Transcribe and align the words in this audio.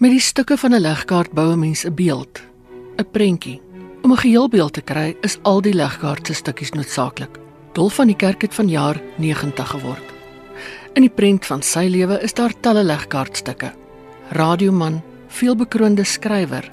Met 0.00 0.10
die 0.10 0.20
stukke 0.20 0.56
van 0.56 0.72
'n 0.74 0.80
legkaart 0.80 1.32
bou 1.32 1.52
'n 1.52 1.58
mens 1.58 1.84
'n 1.84 1.94
beeld, 1.94 2.42
'n 2.96 3.10
prentjie. 3.10 3.60
Om 4.02 4.12
'n 4.12 4.16
geheelbeeld 4.16 4.72
te 4.72 4.80
kry, 4.80 5.16
is 5.20 5.38
al 5.42 5.60
die 5.60 5.74
legkaart 5.74 6.26
se 6.26 6.34
stukkies 6.34 6.70
noodsaaklik. 6.70 7.38
Dolf 7.72 7.94
van 7.94 8.06
die 8.06 8.16
kerk 8.16 8.42
het 8.42 8.54
vanjaar 8.54 9.00
90 9.16 9.68
geword. 9.68 10.12
In 10.92 11.02
die 11.02 11.10
prent 11.10 11.46
van 11.46 11.62
sy 11.62 11.86
lewe 11.88 12.20
is 12.22 12.34
daar 12.34 12.60
talle 12.60 12.82
legkaartstukke. 12.82 13.72
Radioman, 14.28 15.02
veelbekroonde 15.26 16.04
skrywer, 16.04 16.70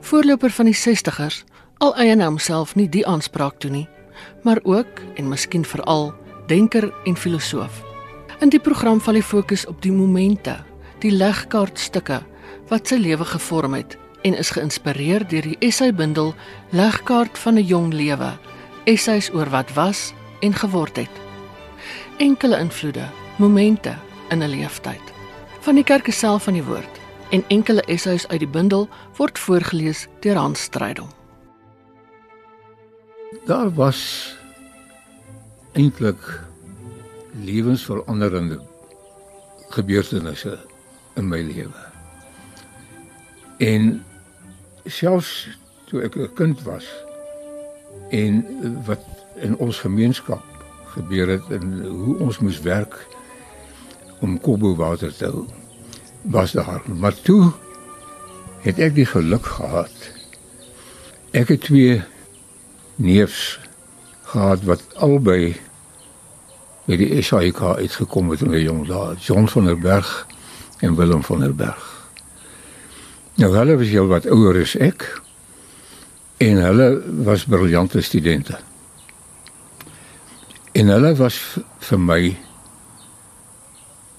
voorloper 0.00 0.50
van 0.50 0.68
die 0.70 0.76
60ers, 0.76 1.42
al 1.78 1.94
eien 1.98 2.20
hy 2.20 2.26
homself 2.26 2.74
nie 2.78 2.88
die 2.88 3.06
aanspraak 3.06 3.58
toe 3.58 3.70
nie, 3.70 3.88
maar 4.42 4.60
ook 4.62 5.00
en 5.18 5.28
miskien 5.28 5.64
veral 5.64 6.12
denker 6.46 6.92
en 7.04 7.16
filosoof. 7.16 7.82
In 8.40 8.50
die 8.50 8.60
program 8.60 9.00
val 9.00 9.18
die 9.18 9.22
fokus 9.22 9.66
op 9.66 9.82
die 9.82 9.92
momente, 9.92 10.56
die 11.02 11.12
legkaartstukke 11.14 12.22
wat 12.70 12.88
sy 12.88 12.98
lewe 13.02 13.26
gevorm 13.26 13.74
het 13.74 13.98
en 14.22 14.38
is 14.38 14.52
geïnspireer 14.54 15.26
deur 15.28 15.46
die 15.46 15.58
essaybundel 15.66 16.34
Legkaart 16.70 17.38
van 17.38 17.58
'n 17.58 17.66
jong 17.66 17.92
lewe, 17.92 18.38
essays 18.84 19.30
oor 19.34 19.50
wat 19.50 19.72
was 19.74 20.12
en 20.40 20.54
geword 20.54 20.96
het. 20.96 21.14
Enkele 22.18 22.58
invloede, 22.58 23.06
momente 23.36 23.96
in 24.30 24.42
'n 24.42 24.48
leeftyd. 24.48 25.06
Van 25.60 25.74
die 25.74 25.84
kerk 25.84 26.12
self 26.12 26.42
van 26.42 26.54
die 26.54 26.64
woord 26.64 27.01
en 27.32 27.44
enkele 27.48 27.80
essays 27.88 28.26
uit 28.28 28.42
die 28.44 28.48
bundel 28.48 28.88
word 29.16 29.38
voorgeles 29.40 30.04
deur 30.20 30.36
Hans 30.36 30.66
Strydom. 30.68 31.08
Daar 33.48 33.70
was 33.74 34.00
eintlik 35.72 36.20
lewensveranderende 37.40 38.60
gebeurtenisse 39.72 40.58
in 41.16 41.28
my 41.28 41.40
lewe. 41.40 41.86
En 43.56 44.04
selfs 44.84 45.48
toe 45.88 46.04
ek 46.04 46.16
'n 46.16 46.34
kind 46.34 46.62
was 46.68 46.84
en 48.10 48.44
wat 48.84 49.04
in 49.40 49.56
ons 49.56 49.80
gemeenskap 49.80 50.44
gebeur 50.92 51.28
het 51.28 51.48
en 51.50 51.80
hoe 51.88 52.18
ons 52.18 52.38
moes 52.38 52.60
werk 52.60 53.06
om 54.20 54.40
kobo 54.40 54.76
water 54.76 55.16
te 55.16 55.24
hou 55.24 55.61
was 56.22 56.52
daar 56.52 56.82
maar 56.86 57.14
toe 57.20 57.52
het 58.62 58.78
ek 58.78 58.94
die 58.94 59.06
geluk 59.06 59.46
gehad. 59.46 59.94
Ek 61.34 61.48
het 61.50 61.64
twee 61.66 62.02
neefs 62.94 63.58
gehad 64.30 64.62
wat 64.68 64.84
albei 65.02 65.56
by 66.86 66.98
die 66.98 67.22
SAIK 67.22 67.60
uitgekom 67.82 68.30
het 68.34 68.44
in 68.46 68.54
die 68.54 68.64
jong 68.64 68.84
dae 68.88 69.16
John 69.22 69.48
van 69.50 69.70
der 69.70 69.78
Berg 69.78 70.12
en 70.82 70.96
Willem 70.98 71.22
van 71.26 71.42
der 71.42 71.54
Berg. 71.54 71.82
Nou 73.40 73.50
hulle 73.56 73.76
was 73.80 73.90
heel 73.90 74.10
wat 74.10 74.26
ouer 74.30 74.60
as 74.62 74.76
ek 74.78 75.06
en 76.42 76.62
hulle 76.62 76.88
was 77.26 77.46
briljante 77.46 78.02
studente. 78.02 78.58
En 80.72 80.90
hulle 80.90 81.14
was 81.18 81.38
vir 81.88 82.00
my 82.00 82.22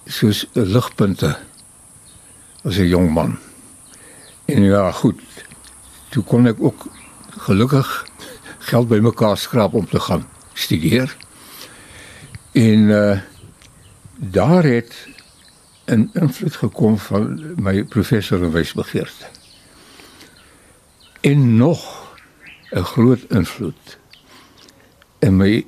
soos 0.07 0.43
ligpunte 0.53 1.35
as 2.63 2.77
'n 2.77 2.87
jong 2.87 3.09
man. 3.09 3.37
En 4.45 4.63
ja, 4.63 4.91
goed. 4.91 5.21
Toe 6.09 6.23
kon 6.23 6.47
ek 6.47 6.59
ook 6.59 6.85
gelukkig 7.37 8.05
geld 8.59 8.87
bymekaar 8.87 9.37
skraap 9.37 9.73
om 9.73 9.87
te 9.87 9.99
gaan 9.99 10.27
studeer. 10.53 11.17
En 12.51 12.79
uh 12.79 13.19
daar 14.15 14.63
het 14.63 15.07
'n 15.85 16.09
invloed 16.13 16.55
gekom 16.55 16.97
van 16.97 17.53
my 17.55 17.83
professor 17.83 18.43
in 18.43 18.51
wysbegeerte. 18.51 19.25
En 21.21 21.55
nog 21.55 22.13
'n 22.71 22.83
groot 22.83 23.23
invloed 23.29 23.97
in 25.19 25.37
my 25.37 25.65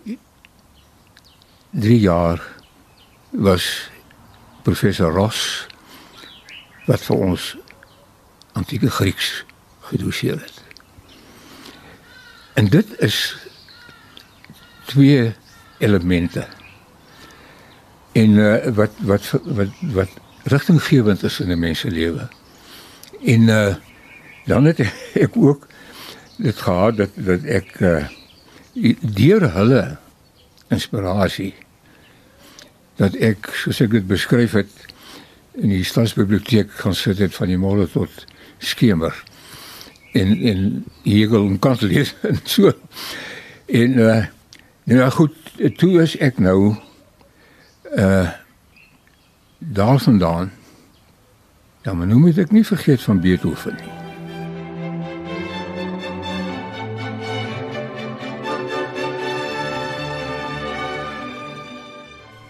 3 1.70 2.00
jaar 2.00 2.42
was 3.30 3.90
professor 4.62 5.12
Ross 5.12 5.68
wat 6.86 7.02
vir 7.02 7.16
ons 7.16 7.56
antieke 8.54 8.90
Grieks 8.90 9.46
gedoseer 9.90 10.40
het. 10.40 10.62
En 12.54 12.70
dit 12.72 13.00
is 13.04 13.36
twee 14.86 15.34
elemente 15.78 16.46
en 18.16 18.38
uh, 18.40 18.68
wat 18.78 18.92
wat 19.04 19.32
wat 19.44 19.82
wat 19.96 20.10
rigtinggewend 20.44 21.24
is 21.24 21.40
in 21.40 21.52
'n 21.52 21.60
mens 21.60 21.80
se 21.80 21.92
lewe. 21.92 22.30
En 23.26 23.42
uh, 23.42 23.76
dan 24.46 24.64
het 24.64 24.80
ek 25.14 25.36
ook 25.38 25.68
dit 26.38 26.58
gehad 26.58 26.98
dat 26.98 27.10
dat 27.16 27.44
ek 27.44 27.80
uh, 27.80 28.08
deur 29.02 29.52
hulle 29.52 29.98
inspirasie 30.68 31.54
dat 32.96 33.16
ek 33.16 33.50
soos 33.54 33.82
ek 33.84 33.92
dit 33.92 34.08
beskryf 34.08 34.52
het 34.52 34.72
in 35.56 35.70
die 35.70 35.84
stadsbiblioteek 35.84 36.72
gaan 36.72 36.96
sit 36.96 37.18
het 37.18 37.36
van 37.36 37.48
die 37.48 37.58
môre 37.60 37.88
tot 37.92 38.26
skemer. 38.58 39.24
En 40.14 40.36
en 40.42 40.86
Hegel 41.04 41.48
en 41.48 41.60
Kant 41.60 41.82
lees 41.82 42.16
en 42.30 42.40
so. 42.44 42.72
En 43.66 44.00
uh, 44.00 44.26
nou 44.84 45.10
goed 45.12 45.36
toe 45.78 46.02
is 46.02 46.18
ek 46.18 46.40
nou 46.40 46.76
uh 47.96 48.30
daarvandaan 49.58 50.52
ja 51.82 51.94
maar 51.94 52.08
nou 52.08 52.20
moet 52.20 52.38
ek 52.38 52.52
nie 52.52 52.66
vergeet 52.66 53.02
van 53.02 53.20
Beethoven 53.20 53.78
nie. 53.80 53.94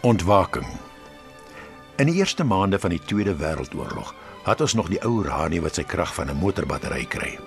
Ontwaking. 0.01 0.84
In 1.97 2.06
die 2.06 2.16
eerste 2.16 2.44
maande 2.44 2.79
van 2.79 2.89
die 2.89 3.00
Tweede 3.00 3.35
Wêreldoorlog 3.35 4.13
het 4.44 4.61
ons 4.61 4.73
nog 4.73 4.89
die 4.89 5.01
ou 5.03 5.23
radio 5.23 5.61
wat 5.61 5.75
sy 5.75 5.83
krag 5.83 6.13
van 6.13 6.29
'n 6.29 6.38
motorbattery 6.38 7.06
kry. 7.06 7.39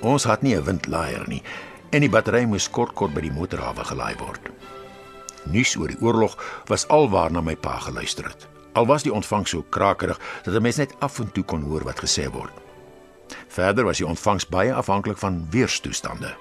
Ons 0.00 0.24
het 0.24 0.42
nie 0.42 0.56
'n 0.56 0.64
windlaaier 0.64 1.28
nie 1.28 1.42
en 1.90 2.00
die 2.00 2.10
battery 2.10 2.44
moes 2.44 2.70
kort 2.70 2.94
kort 2.94 3.14
by 3.14 3.20
die 3.20 3.32
motorhawe 3.32 3.84
gelaai 3.84 4.14
word 4.18 4.50
nuus 5.50 5.76
oor 5.78 5.90
die 5.90 6.00
oorlog 6.02 6.36
was 6.70 6.86
alwaarna 6.92 7.40
my 7.40 7.56
pa 7.56 7.78
geluister 7.86 8.26
het. 8.28 8.46
Al 8.76 8.86
was 8.86 9.06
die 9.06 9.12
ontvangs 9.12 9.50
so 9.50 9.64
krakerig 9.70 10.20
dat 10.44 10.54
'n 10.54 10.62
mens 10.62 10.76
net 10.76 10.94
af 10.98 11.18
en 11.18 11.32
toe 11.32 11.44
kon 11.44 11.62
hoor 11.62 11.84
wat 11.84 12.00
gesê 12.00 12.30
word. 12.30 12.52
Verder 13.48 13.84
was 13.84 13.98
die 13.98 14.06
ontvangs 14.06 14.48
baie 14.48 14.74
afhanklik 14.74 15.18
van 15.18 15.46
weerstoestande. 15.50 16.36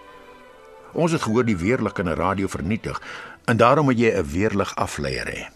Ons 0.94 1.12
het 1.12 1.22
gehoor 1.22 1.46
die 1.46 1.58
weerlig 1.58 1.94
in 1.94 2.10
'n 2.10 2.16
radio 2.16 2.48
vernietig 2.48 3.02
en 3.46 3.58
daarom 3.58 3.86
moet 3.86 4.00
jy 4.00 4.12
'n 4.12 4.32
weerlig 4.32 4.76
afleier 4.76 5.28
hê. 5.28 5.55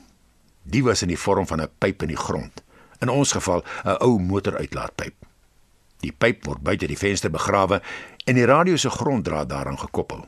Die 0.69 0.83
was 0.85 1.01
in 1.01 1.09
die 1.09 1.17
vorm 1.17 1.47
van 1.47 1.61
'n 1.61 1.69
pyp 1.77 2.01
in 2.01 2.13
die 2.13 2.23
grond. 2.25 2.63
In 2.99 3.09
ons 3.09 3.31
geval 3.31 3.63
'n 3.85 3.97
ou 4.03 4.19
motoruitlaatpyp. 4.19 5.15
Die 5.99 6.11
pyp 6.11 6.45
word 6.45 6.61
buite 6.61 6.87
die 6.87 6.97
venster 6.97 7.31
begrawe 7.31 7.81
en 8.25 8.35
die 8.35 8.45
radio 8.45 8.75
se 8.75 8.89
gronddraad 8.89 9.49
daaraan 9.49 9.79
gekoppel. 9.79 10.27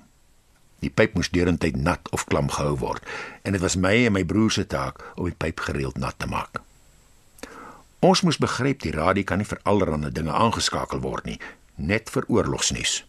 Die 0.79 0.89
pyp 0.89 1.13
moes 1.13 1.29
deurentyd 1.29 1.75
nat 1.75 2.09
of 2.11 2.25
klam 2.25 2.49
gehou 2.49 2.77
word 2.77 3.05
en 3.41 3.51
dit 3.51 3.61
was 3.61 3.75
my 3.75 4.05
en 4.05 4.13
my 4.13 4.23
broer 4.25 4.51
se 4.51 4.65
taak 4.67 5.03
om 5.15 5.25
die 5.25 5.37
pyp 5.37 5.59
gereeld 5.59 5.97
nat 5.97 6.17
te 6.17 6.27
maak. 6.27 6.61
Ons 7.99 8.21
moes 8.21 8.37
begryp 8.37 8.81
die 8.81 8.91
radio 8.91 9.23
kan 9.23 9.37
nie 9.37 9.45
vir 9.45 9.59
allerlei 9.63 10.09
dinge 10.09 10.33
aangeskakel 10.33 10.99
word 10.99 11.25
nie, 11.25 11.39
net 11.75 12.09
vir 12.09 12.25
oorlogsnuus. 12.27 13.03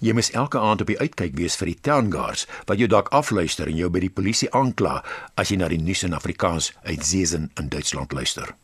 Jy 0.00 0.12
moet 0.12 0.30
elke 0.30 0.58
aand 0.58 0.80
op 0.80 0.86
die 0.86 0.98
uitkyk 0.98 1.36
wees 1.36 1.56
vir 1.56 1.66
die 1.66 1.80
town 1.80 2.12
guards 2.12 2.46
wat 2.66 2.78
jou 2.78 2.88
dalk 2.88 3.08
afluister 3.08 3.66
en 3.66 3.76
jou 3.76 3.90
by 3.90 4.00
die 4.00 4.12
polisie 4.12 4.50
aankla 4.52 5.02
as 5.34 5.50
jy 5.50 5.56
na 5.56 5.68
die 5.68 5.80
nuus 5.82 6.02
in 6.02 6.14
Afrikaans 6.14 6.72
uit 6.82 7.04
Zeezen 7.06 7.50
in 7.60 7.68
Duitsland 7.68 8.12
luister. 8.12 8.54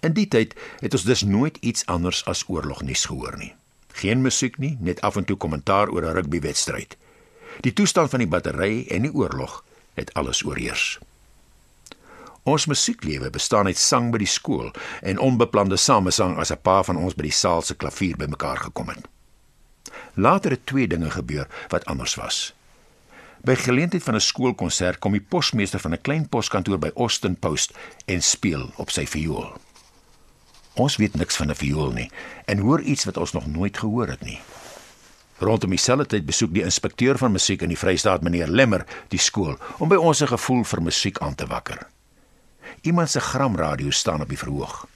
In 0.00 0.14
die 0.14 0.28
tyd 0.30 0.54
het 0.80 0.94
ons 0.94 1.04
dus 1.04 1.22
nooit 1.22 1.58
iets 1.60 1.86
anders 1.86 2.24
as 2.24 2.44
oorlognuus 2.48 3.04
gehoor 3.10 3.36
nie. 3.38 3.54
Geen 3.98 4.22
musiek 4.22 4.58
nie, 4.58 4.76
net 4.80 5.00
af 5.00 5.16
en 5.16 5.24
toe 5.24 5.36
kommentaar 5.36 5.90
oor 5.90 6.04
'n 6.06 6.14
rugbywedstryd. 6.14 6.96
Die 7.60 7.72
toestand 7.72 8.10
van 8.10 8.18
die 8.18 8.28
battery 8.28 8.86
en 8.90 9.02
die 9.02 9.14
oorlog 9.14 9.64
het 9.94 10.14
alles 10.14 10.44
oorheers. 10.44 10.98
Ons 12.42 12.66
musieklewe 12.66 13.30
bestaan 13.30 13.66
uit 13.66 13.78
sang 13.78 14.12
by 14.12 14.18
die 14.18 14.30
skool 14.30 14.70
en 15.02 15.18
onbeplande 15.18 15.76
samesang 15.76 16.38
as 16.38 16.52
'n 16.52 16.62
paar 16.62 16.84
van 16.84 16.96
ons 16.96 17.14
by 17.14 17.22
die 17.22 17.38
saal 17.42 17.62
se 17.62 17.74
klavier 17.74 18.16
bymekaar 18.16 18.58
gekom 18.58 18.88
het. 18.88 19.08
Later 20.18 20.50
het 20.50 20.66
twee 20.66 20.88
dinge 20.88 21.10
gebeur 21.10 21.46
wat 21.68 21.84
anders 21.84 22.14
was. 22.18 22.54
By 23.46 23.54
geleentheid 23.54 24.02
van 24.02 24.14
'n 24.14 24.20
skoolkonsert 24.20 24.98
kom 24.98 25.12
die 25.12 25.26
posmeester 25.28 25.80
van 25.80 25.92
'n 25.92 26.00
klein 26.00 26.28
poskantoor 26.28 26.78
by 26.78 26.90
Austin 26.94 27.36
Post 27.36 27.72
en 28.04 28.22
speel 28.22 28.70
op 28.76 28.90
sy 28.90 29.06
viool. 29.06 29.52
Ons 30.74 30.96
weet 30.96 31.14
niks 31.14 31.36
van 31.36 31.50
'n 31.50 31.54
viool 31.54 31.92
nie 31.92 32.10
en 32.44 32.58
hoor 32.58 32.80
iets 32.80 33.04
wat 33.04 33.16
ons 33.16 33.32
nog 33.32 33.46
nooit 33.46 33.78
gehoor 33.78 34.08
het 34.08 34.20
nie. 34.20 34.40
Rondom 35.38 35.70
dieselfde 35.70 36.06
tyd 36.06 36.26
besoek 36.26 36.52
die 36.54 36.62
inspekteur 36.62 37.18
van 37.18 37.32
musiek 37.32 37.62
in 37.62 37.68
die 37.68 37.78
Vrystaat, 37.78 38.22
meneer 38.22 38.48
Lemmer, 38.48 38.86
die 39.08 39.18
skool 39.18 39.58
om 39.78 39.88
by 39.88 39.96
ons 39.96 40.20
'n 40.20 40.26
gevoel 40.26 40.64
vir 40.64 40.82
musiek 40.82 41.18
aan 41.18 41.34
te 41.34 41.46
wakker. 41.46 41.86
Iemand 42.80 43.10
se 43.10 43.20
gramradio 43.20 43.90
staan 43.90 44.20
op 44.20 44.28
die 44.28 44.38
verhoog. 44.38 44.86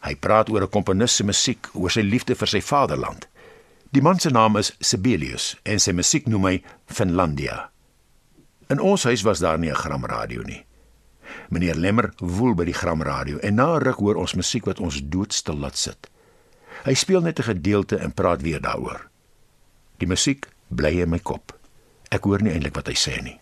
Hy 0.00 0.16
praat 0.16 0.48
oor 0.48 0.62
'n 0.62 0.68
komponis 0.68 1.16
se 1.16 1.24
musiek, 1.24 1.68
oor 1.72 1.90
sy 1.90 2.00
liefde 2.00 2.34
vir 2.34 2.48
sy 2.48 2.60
vaderland. 2.60 3.28
Die 3.90 4.02
man 4.02 4.20
se 4.22 4.30
naam 4.30 4.54
is 4.54 4.68
Sibelius 4.78 5.56
en 5.66 5.80
sy 5.82 5.90
musiek 5.98 6.28
noem 6.30 6.44
hy 6.46 6.58
Finlandia. 6.86 7.56
In 8.70 8.78
ons 8.78 9.02
huis 9.08 9.24
was 9.26 9.42
daar 9.42 9.58
nie 9.58 9.70
'n 9.70 9.82
gramradio 9.82 10.42
nie. 10.42 10.64
Meneer 11.48 11.74
Lemmer 11.74 12.12
woel 12.18 12.54
by 12.54 12.64
die 12.64 12.78
gramradio 12.82 13.38
en 13.38 13.54
na 13.54 13.78
ruk 13.78 13.98
hoor 13.98 14.14
ons 14.14 14.34
musiek 14.34 14.64
wat 14.64 14.78
ons 14.78 15.00
doodstil 15.02 15.58
laat 15.58 15.76
sit. 15.76 16.10
Hy 16.84 16.94
speel 16.94 17.20
net 17.20 17.40
'n 17.40 17.42
gedeelte 17.42 17.96
en 17.96 18.12
praat 18.12 18.42
weer 18.42 18.60
daaroor. 18.60 19.10
Die 19.98 20.06
musiek 20.06 20.46
bly 20.68 21.00
in 21.00 21.10
my 21.10 21.18
kop. 21.18 21.58
Ek 22.10 22.24
hoor 22.24 22.42
nie 22.42 22.52
eintlik 22.52 22.74
wat 22.74 22.86
hy 22.86 22.94
sê 22.94 23.22
nie. 23.22 23.40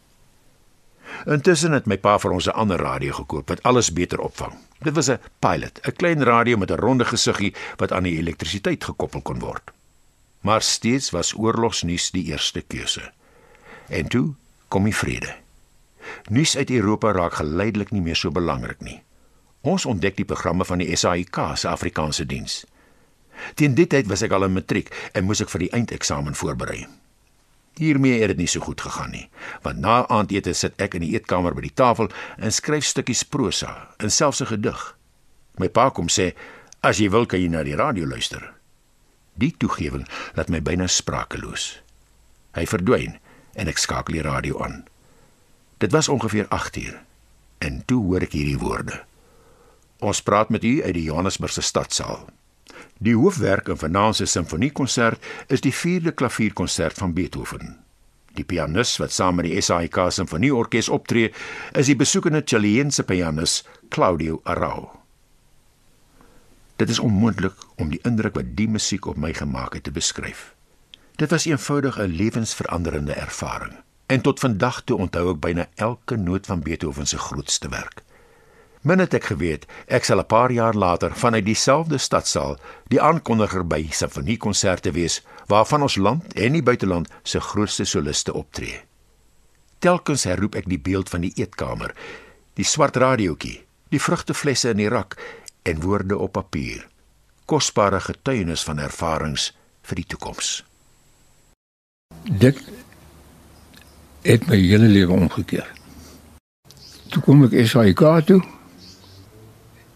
Intussen 1.26 1.72
het 1.72 1.86
my 1.86 1.98
pa 1.98 2.18
vir 2.18 2.32
ons 2.32 2.46
'n 2.46 2.56
ander 2.56 2.78
radio 2.78 3.12
gekoop 3.12 3.48
wat 3.48 3.62
alles 3.62 3.92
beter 3.92 4.20
opvang. 4.20 4.56
Dit 4.80 4.94
was 4.94 5.10
'n 5.10 5.18
Pilot, 5.40 5.80
'n 5.84 5.92
klein 5.92 6.22
radio 6.22 6.56
met 6.56 6.70
'n 6.70 6.80
ronde 6.80 7.04
gesiggie 7.04 7.54
wat 7.76 7.92
aan 7.92 8.04
die 8.04 8.18
elektrisiteit 8.18 8.84
gekoppel 8.84 9.20
kon 9.20 9.38
word. 9.38 9.77
Maar 10.40 10.62
steeds 10.62 11.10
was 11.10 11.34
oorlogsnuus 11.34 12.10
die 12.10 12.24
eerste 12.24 12.60
keuse. 12.60 13.12
En 13.88 14.08
toe 14.08 14.34
kom 14.68 14.84
die 14.84 14.96
vrede. 14.96 15.34
Nuus 16.28 16.56
uit 16.56 16.70
Europa 16.70 17.12
raak 17.12 17.40
geleidelik 17.40 17.90
nie 17.90 18.02
meer 18.04 18.16
so 18.16 18.30
belangrik 18.30 18.80
nie. 18.80 19.02
Ons 19.60 19.84
ontdek 19.84 20.16
die 20.16 20.28
programme 20.28 20.64
van 20.64 20.78
die 20.78 20.96
SAIK 20.96 21.40
se 21.54 21.68
Afrikaanse 21.68 22.26
diens. 22.26 22.64
Teen 23.54 23.74
dit 23.74 23.88
tyd 23.90 24.06
was 24.10 24.22
ek 24.22 24.32
al 24.34 24.46
in 24.48 24.54
matriek 24.54 24.90
en 25.12 25.26
moes 25.26 25.42
ek 25.42 25.50
vir 25.52 25.66
die 25.66 25.72
eindeksamen 25.76 26.36
voorberei. 26.38 26.86
Hiermee 27.78 28.18
het 28.18 28.32
dit 28.32 28.42
nie 28.42 28.50
so 28.50 28.60
goed 28.64 28.80
gegaan 28.82 29.12
nie, 29.14 29.28
want 29.62 29.78
na 29.78 30.00
aandete 30.10 30.54
sit 30.54 30.74
ek 30.82 30.96
in 30.98 31.04
die 31.06 31.12
eetkamer 31.14 31.54
by 31.54 31.62
die 31.68 31.74
tafel 31.78 32.10
en 32.36 32.54
skryf 32.54 32.86
stukkies 32.86 33.22
prosa, 33.22 33.94
en 34.02 34.10
selfs 34.10 34.42
'n 34.42 34.50
gedig. 34.50 34.96
My 35.58 35.68
pa 35.68 35.90
kom 35.90 36.08
sê, 36.08 36.34
"As 36.82 36.98
jy 36.98 37.10
wil 37.10 37.26
kan 37.26 37.40
jy 37.40 37.48
na 37.48 37.62
die 37.62 37.76
radio 37.76 38.06
luister." 38.06 38.57
Die 39.38 39.54
toegewing 39.54 40.06
laat 40.34 40.50
my 40.50 40.60
byna 40.64 40.88
sprakeloos. 40.90 41.78
Hy 42.58 42.64
verdwyn 42.66 43.18
en 43.58 43.70
ek 43.70 43.78
skakel 43.78 44.18
die 44.18 44.24
radio 44.26 44.58
aan. 44.64 44.82
Dit 45.78 45.94
was 45.94 46.10
ongeveer 46.10 46.50
8uur 46.50 46.96
en 47.62 47.82
toe 47.86 48.00
hoor 48.06 48.26
ek 48.26 48.34
hierdie 48.38 48.58
woorde. 48.58 49.00
Ons 49.98 50.22
praat 50.22 50.50
met 50.54 50.64
u 50.64 50.78
uit 50.82 50.94
die 50.94 51.06
Johannesburgse 51.08 51.62
stadsaal. 51.62 52.26
Die 53.02 53.14
hoofwerk 53.14 53.70
in 53.70 53.78
vanaand 53.78 54.18
se 54.18 54.26
simfoniekonsert 54.26 55.22
is 55.54 55.62
die 55.62 55.74
4de 55.74 56.14
klavierkonsert 56.14 56.98
van 56.98 57.14
Beethoven. 57.14 57.76
Die 58.38 58.46
pianis 58.46 58.96
wat 59.02 59.14
saam 59.14 59.38
met 59.38 59.48
die 59.48 59.58
SAIK 59.62 59.98
Simfonieorkes 60.14 60.90
optree, 60.94 61.32
is 61.74 61.90
die 61.90 61.98
besoekende 61.98 62.42
Chileense 62.46 63.02
pianis 63.02 63.64
Claudio 63.90 64.40
Arau. 64.44 64.86
Dit 66.78 66.88
is 66.88 66.98
onmoontlik 66.98 67.54
om 67.76 67.88
die 67.90 67.98
indruk 68.06 68.36
wat 68.38 68.52
die 68.54 68.68
musiek 68.70 69.06
op 69.10 69.16
my 69.18 69.32
gemaak 69.34 69.74
het 69.74 69.88
te 69.88 69.90
beskryf. 69.90 70.54
Dit 71.18 71.30
was 71.34 71.44
eenvoudig 71.50 71.98
'n 71.98 72.14
lewensveranderende 72.20 73.12
ervaring. 73.12 73.74
En 74.06 74.20
tot 74.20 74.40
vandag 74.40 74.82
toe 74.84 74.98
onthou 74.98 75.30
ek 75.30 75.40
byna 75.40 75.66
elke 75.74 76.16
noot 76.16 76.46
van 76.46 76.62
Beethoven 76.62 77.06
se 77.06 77.18
grootste 77.18 77.68
werk. 77.68 78.02
Min 78.80 78.98
het 78.98 79.14
ek 79.14 79.24
geweet, 79.24 79.66
ek 79.86 80.04
sal 80.04 80.18
'n 80.18 80.26
paar 80.26 80.52
jaar 80.52 80.74
later 80.74 81.14
vanuit 81.14 81.44
dieselfde 81.44 81.98
stadsaal 81.98 82.58
die 82.86 83.02
aankondiger 83.02 83.66
by 83.66 83.88
simfoniekonserte 83.90 84.90
wees 84.90 85.22
waarvan 85.46 85.82
ons 85.82 85.96
land 85.96 86.32
en 86.32 86.52
die 86.52 86.62
buiteland 86.62 87.08
se 87.22 87.40
grootste 87.40 87.84
soliste 87.84 88.32
optree. 88.32 88.80
Telkens 89.78 90.24
herroep 90.24 90.54
ek 90.54 90.68
die 90.68 90.80
beeld 90.80 91.08
van 91.08 91.20
die 91.20 91.32
eetkamer, 91.34 91.94
die 92.54 92.64
swart 92.64 92.96
radiootjie, 92.96 93.64
die 93.88 94.00
vrugteflesse 94.00 94.70
in 94.70 94.76
die 94.76 94.88
rak 94.88 95.16
en 95.62 95.80
woorde 95.80 96.18
op 96.18 96.32
papier. 96.32 96.86
Kosbare 97.44 98.00
getuienis 98.00 98.62
van 98.64 98.78
ervarings 98.78 99.52
vir 99.82 100.02
die 100.02 100.06
toekoms. 100.06 100.64
Dit 102.28 102.60
het 104.22 104.46
my 104.46 104.56
hele 104.56 104.88
lewe 104.90 105.12
omgekeer. 105.12 105.66
Toe 107.08 107.22
kom 107.24 107.46
ek 107.48 107.56
SAIK 107.66 108.04
toe 108.28 108.42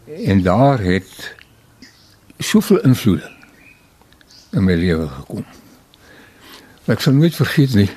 En 0.04 0.42
daar 0.42 0.78
het 0.80 1.34
soveel 2.38 2.80
invloede 2.80 3.30
in 4.50 4.64
my 4.64 4.74
lewe 4.74 5.08
gekom. 5.08 5.44
Ek 6.84 7.00
sal 7.00 7.14
nooit 7.16 7.34
vergeet 7.34 7.74
nie. 7.78 7.88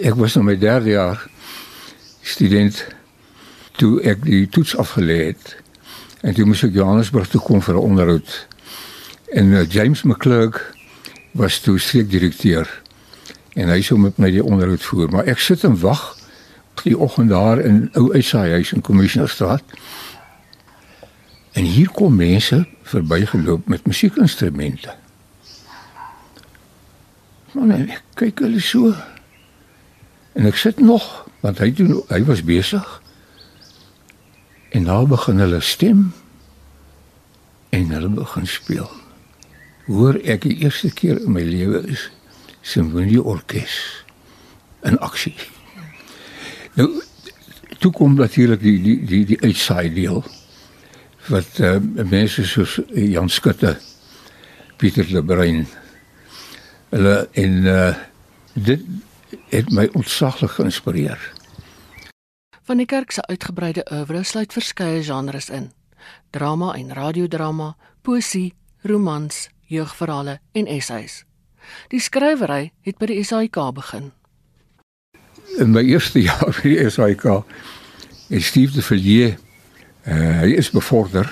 Ek 0.00 0.16
was 0.18 0.34
in 0.40 0.48
my 0.48 0.56
derde 0.58 0.96
jaar 0.96 1.22
student 2.26 2.80
toe 3.80 3.96
ek 4.04 4.24
die 4.28 4.44
toets 4.52 4.76
afgelê 4.76 5.18
het. 5.30 5.56
En 6.20 6.36
toe 6.36 6.44
moes 6.44 6.62
ek 6.66 6.76
Johannesburg 6.76 7.30
toe 7.32 7.40
kom 7.40 7.62
vir 7.64 7.74
'n 7.74 7.86
onderhoud. 7.88 8.46
En 9.32 9.46
uh, 9.56 9.64
James 9.68 10.02
McClurg 10.02 10.74
was 11.32 11.60
toe 11.60 11.78
streekdirekteur 11.78 12.68
en 13.54 13.68
hy 13.68 13.80
sou 13.82 13.98
met 13.98 14.18
my 14.18 14.30
die 14.30 14.44
onderhoud 14.44 14.82
voer, 14.82 15.10
maar 15.10 15.26
ek 15.26 15.38
sit 15.38 15.64
en 15.64 15.78
wag 15.80 16.16
die 16.82 16.96
oggend 16.98 17.28
daar 17.28 17.58
in 17.58 17.90
ou 17.98 18.12
uitsaaihuis 18.14 18.72
in 18.72 18.80
Commissionerstraat. 18.80 19.62
En 21.52 21.64
hier 21.64 21.90
kom 21.90 22.16
mense 22.16 22.66
verbygeloop 22.82 23.68
met 23.68 23.86
musiekinstrumente. 23.86 24.94
Man, 27.52 27.72
ek 27.74 28.02
kyk 28.14 28.40
hulle 28.46 28.62
so. 28.62 28.94
En 30.32 30.46
ek 30.46 30.56
sit 30.56 30.80
nog, 30.80 31.26
want 31.42 31.58
hy 31.58 31.72
doen 31.74 31.98
hy 32.08 32.22
was 32.24 32.44
besig. 32.46 32.86
En 34.70 34.82
nou 34.86 35.06
begin 35.06 35.38
hulle 35.42 35.60
stem 35.60 36.12
en 37.74 37.90
hulle 37.90 38.08
begin 38.08 38.46
speel. 38.46 38.90
Hoor 39.90 40.18
ek 40.22 40.44
die 40.46 40.60
eerste 40.62 40.92
keer 40.94 41.18
in 41.18 41.34
my 41.34 41.42
lewe 41.42 41.82
is 41.90 42.06
simfonieorkes 42.62 43.78
in 44.86 44.98
aksie. 45.02 45.34
Nou 46.78 46.88
toe 47.80 47.90
kom 47.96 48.14
natuurlik 48.14 48.62
die 48.62 48.76
die 48.82 48.98
die 49.08 49.24
die 49.32 49.40
uitsaai 49.40 49.90
deel 49.94 50.22
wat 51.30 51.58
uh, 51.64 51.76
mense 52.06 52.44
soos 52.46 52.78
Jan 52.94 53.28
Skutte, 53.28 53.74
Pieter 54.76 55.06
Lebrein 55.10 55.64
hulle 56.90 57.16
en 57.38 57.58
uh, 57.70 57.92
dit 58.54 58.86
het 59.50 59.70
my 59.74 59.88
ontsaglik 59.98 60.58
geïnspireer. 60.58 61.20
Van 62.70 62.78
die 62.78 62.86
kerk 62.86 63.10
se 63.10 63.22
uitgebreide 63.26 63.82
oeuvre 63.90 64.22
sluit 64.22 64.52
verskeie 64.52 65.02
genres 65.02 65.48
in: 65.50 65.72
drama 66.30 66.74
en 66.78 66.92
radiodrama, 66.94 67.76
poesie, 68.00 68.54
romans, 68.86 69.48
jeugverhale 69.66 70.38
en 70.52 70.66
essays. 70.66 71.24
Die 71.90 71.98
skrywery 72.00 72.70
het 72.86 73.00
by 73.02 73.08
die 73.10 73.24
SAIK 73.26 73.58
begin. 73.74 74.12
In 75.58 75.74
my 75.74 75.82
eerste 75.82 76.22
jaar 76.28 76.54
by 76.62 76.76
die 76.76 76.86
SAIK 76.94 77.26
het 78.28 78.42
Steve 78.52 78.72
de 78.78 78.82
Villiers 78.82 79.38
Uh, 80.00 80.40
hy 80.40 80.54
is 80.56 80.70
bevorder 80.72 81.28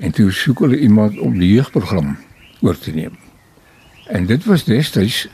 en 0.00 0.10
toe 0.10 0.30
soek 0.32 0.62
hulle 0.64 0.78
iemand 0.78 1.18
om 1.20 1.34
die 1.38 1.50
jeugprogram 1.52 2.14
oor 2.64 2.78
te 2.78 2.94
neem. 2.94 3.18
En 4.08 4.26
dit 4.26 4.44
was 4.44 4.64
destyds 4.64 5.26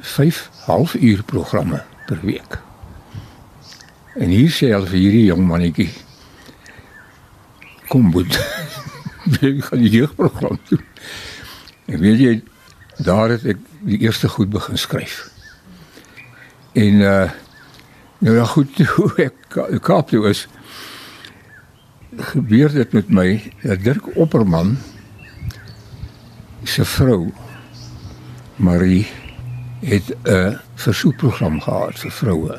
5 0.00 0.40
halfuur 0.66 1.22
programme 1.22 1.84
per 2.06 2.18
week. 2.24 2.58
En 4.16 4.28
hier 4.32 4.50
sê 4.50 4.72
al 4.72 4.86
vir 4.88 4.98
hierdie 4.98 5.24
jong 5.28 5.44
mannetjie 5.44 5.90
kom 7.90 8.08
moet 8.10 8.38
jy 9.40 9.56
gaan 9.62 9.82
die 9.84 9.92
jeugprogram 9.92 10.58
doen. 10.70 10.84
En 11.86 12.00
weet 12.00 12.22
jy 12.22 12.34
daar 13.04 13.34
het 13.34 13.44
ek 13.44 13.60
die 13.86 13.98
eerste 14.06 14.28
goed 14.32 14.50
begin 14.50 14.80
skryf. 14.80 15.26
En 16.74 17.02
uh 17.04 17.26
nou 18.18 18.32
ja 18.32 18.44
goed 18.48 18.78
hoe 18.96 19.10
ek 19.20 19.56
Kaap 19.84 20.08
toe 20.08 20.22
is 20.30 20.46
gebeur 22.32 22.72
dit 22.72 22.92
met 22.96 23.10
my 23.12 23.26
dat 23.60 23.82
Dirk 23.84 24.08
Opperman 24.16 24.78
se 26.64 26.84
vrou 26.84 27.28
Marie 28.56 29.04
het 29.84 30.08
'n 30.24 30.56
versoekprogram 30.74 31.60
gehad 31.60 31.98
vir 31.98 32.10
vroue. 32.10 32.56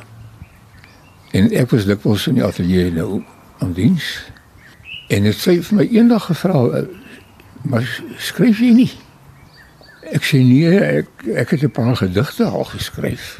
En 1.37 1.49
ek 1.53 1.69
was 1.73 1.85
dikwels 1.85 2.27
in 2.31 2.39
die 2.39 2.45
ateljee 2.45 2.91
nou 2.95 3.21
aan 3.63 3.73
diens. 3.77 4.07
En 5.13 5.27
dit 5.27 5.37
sê 5.37 5.59
vir 5.63 5.77
my 5.77 5.85
eendag 5.93 6.25
gevra, 6.29 6.63
maar 7.67 7.85
skryf 8.17 8.61
jy 8.63 8.71
nie? 8.75 8.91
Ek 10.15 10.23
sê 10.25 10.39
nee, 10.41 10.71
ek 11.01 11.27
ek 11.43 11.53
het 11.55 11.63
'n 11.67 11.71
paar 11.71 11.95
gedigte 11.95 12.45
al 12.45 12.65
geskryf. 12.73 13.37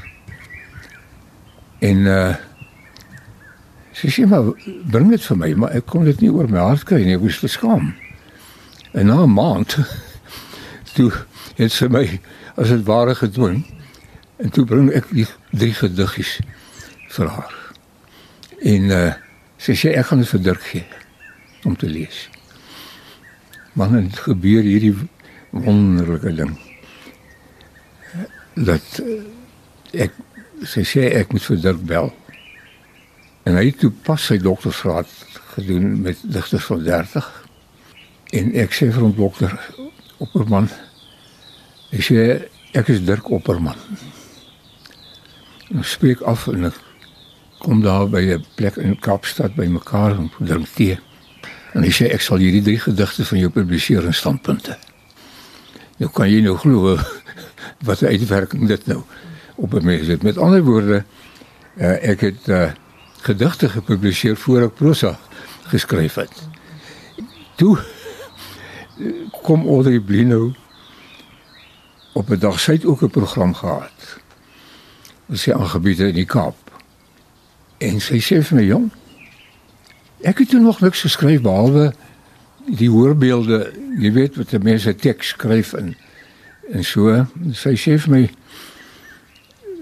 En 1.79 2.05
uh 2.05 2.35
Sy 3.97 4.11
sê 4.13 4.27
maar 4.29 4.51
bring 4.85 5.09
dit 5.09 5.23
vir 5.25 5.37
my, 5.37 5.47
maar 5.57 5.71
ek 5.73 5.87
kon 5.89 6.03
dit 6.05 6.19
nie 6.21 6.29
oor 6.29 6.45
my 6.51 6.61
hart 6.61 6.83
kry 6.85 6.99
nie, 7.01 7.15
ek 7.17 7.23
was 7.23 7.39
beskaam. 7.41 7.95
En 8.93 9.09
na 9.09 9.23
'n 9.23 9.33
maand 9.33 9.73
toe 10.95 11.09
het 11.57 11.71
sy 11.71 11.87
my 11.89 12.05
as 12.61 12.69
dit 12.69 12.85
ware 12.85 13.15
gedwing 13.15 13.65
en 14.37 14.49
toe 14.53 14.65
bring 14.65 14.91
ek 14.93 15.09
die 15.09 15.25
drie 15.49 15.73
gediggies 15.73 16.37
vir 17.09 17.27
haar. 17.27 17.66
En 18.65 18.89
uh, 18.89 19.13
sy 19.61 19.75
sê 19.77 19.93
ek 19.97 20.09
gaan 20.09 20.23
dit 20.23 20.31
vir 20.31 20.43
Dirk 20.49 20.63
gee 20.71 20.85
om 21.67 21.75
te 21.77 21.89
lees. 21.89 22.25
Maar 23.77 23.93
dit 23.99 24.21
gebeur 24.25 24.65
hierdie 24.65 24.95
wonderlike 25.51 26.33
ding. 26.39 26.55
Dat 28.57 29.01
uh, 29.03 29.19
ek 29.93 30.15
sy 30.65 30.81
sê 30.87 31.05
ek 31.19 31.35
moet 31.35 31.45
vir 31.45 31.61
Dirk 31.67 31.83
bel. 31.85 32.09
En 33.47 33.55
hy 33.55 33.67
het 33.69 33.77
toe 33.79 33.91
pas 34.03 34.19
sy 34.19 34.39
doktorsgraad 34.41 35.11
gedoen 35.53 36.01
met 36.01 36.19
digters 36.25 36.65
van 36.71 36.81
30. 36.83 37.29
En 38.41 38.51
ek 38.59 38.73
sê 38.75 38.89
vir 38.89 39.05
hom 39.05 39.13
dokter 39.15 39.53
Opperman, 40.17 40.65
ek 41.93 42.01
sê 42.01 42.23
ek 42.77 42.89
is 42.89 43.03
Dirk 43.05 43.29
Opperman. 43.31 43.77
Ek 45.77 45.85
spreek 45.85 46.23
af 46.25 46.47
en 46.49 46.71
ek 46.71 46.86
kom 47.67 47.81
daar 47.83 48.07
by 48.07 48.23
'n 48.23 48.45
plek 48.55 48.75
in 48.75 48.99
Kaapstad 48.99 49.55
by 49.55 49.65
mekaar 49.65 50.17
om 50.17 50.31
drink 50.39 50.67
tee. 50.67 50.99
En 51.73 51.83
hy 51.83 51.91
sê 51.91 52.07
ek 52.13 52.21
sal 52.21 52.37
hierdie 52.37 52.61
drie 52.61 52.79
gedigte 52.79 53.25
van 53.25 53.39
jou 53.39 53.49
publiseer 53.51 54.05
in 54.05 54.13
standpunte. 54.13 54.77
Nou 55.97 56.11
kan 56.11 56.31
jy 56.31 56.41
nou 56.41 56.55
glo 56.57 56.95
wat 57.87 58.01
'n 58.01 58.05
uitwerking 58.05 58.67
dit 58.67 58.87
nou 58.87 59.01
op 59.55 59.73
'n 59.73 59.85
mens 59.85 60.07
het. 60.07 60.23
Met 60.23 60.37
ander 60.37 60.63
woorde, 60.63 61.03
uh, 61.75 62.09
ek 62.09 62.21
het 62.21 62.47
uh, 62.47 62.71
gedigte 63.21 63.69
gepubliseer 63.69 64.37
voor 64.37 64.61
ek 64.61 64.75
prosa 64.75 65.19
geskryf 65.67 66.15
het. 66.15 66.47
Toe 67.55 67.77
kom 69.45 69.67
Audrey 69.67 69.99
Blino 69.99 70.53
op 72.13 72.29
'n 72.29 72.39
dag 72.39 72.59
sy 72.59 72.71
het 72.71 72.85
ook 72.85 73.01
'n 73.01 73.09
program 73.09 73.53
gehad. 73.53 74.19
Sy 75.33 75.51
aangebied 75.51 75.99
in 75.99 76.13
die 76.13 76.25
Kaap. 76.25 76.66
En 77.77 77.99
sy 78.01 78.19
sê 78.23 78.41
vir 78.41 78.57
my 78.57 78.65
jong, 78.65 78.87
ek 80.25 80.41
het 80.41 80.49
toe 80.49 80.61
nog 80.61 80.81
niks 80.81 81.03
geskryf 81.05 81.43
behalwe 81.45 81.91
die 82.67 82.89
hoorbeelde, 82.89 83.67
jy 84.01 84.11
weet 84.15 84.39
wat 84.39 84.49
die 84.51 84.59
mense 84.63 84.93
teks 84.95 85.35
skryf 85.35 85.73
en 85.77 85.95
en 86.67 86.83
so. 86.83 87.13
Sy 87.55 87.77
sê 87.79 87.95
vir 88.03 88.11
my 88.11 88.23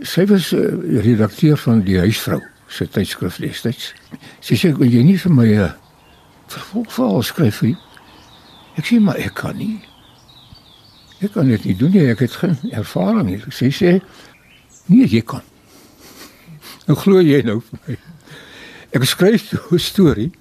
sy 0.06 0.26
was 0.30 0.52
uh, 0.54 0.68
redakteur 1.02 1.58
van 1.58 1.82
die 1.86 1.98
huisvrou 1.98 2.42
se 2.70 2.86
tydskrif 2.86 3.40
destyds. 3.42 3.94
Sy 4.44 4.58
sê 4.60 4.70
jy 4.70 5.02
nie 5.02 5.18
vir 5.18 5.34
my 5.34 5.48
'n 5.48 5.64
uh, 5.66 5.72
vervolgverhaal 6.52 7.24
skryf 7.24 7.62
nie. 7.66 7.76
Ek 8.78 8.86
sê 8.86 9.00
maar 9.00 9.18
ek 9.18 9.34
kan 9.42 9.58
nie. 9.58 9.82
Ek 11.24 11.32
kan 11.34 11.48
dit 11.48 11.66
nie 11.66 11.76
doen 11.80 11.92
nie, 11.92 12.08
ek 12.12 12.20
het 12.20 12.36
geen 12.38 12.58
ervaring 12.72 13.30
nie. 13.30 13.42
Sy 13.50 13.72
sê 13.72 14.02
nee, 14.88 15.08
jy 15.08 15.22
kan. 15.22 15.42
Nou 16.86 16.98
glo 17.02 17.22
jy 17.24 17.42
nou 17.46 17.60
vir 17.66 17.80
my. 17.88 17.96
Ek 18.94 19.06
skryf 19.10 19.50
'n 19.54 19.80
storie 19.80 20.32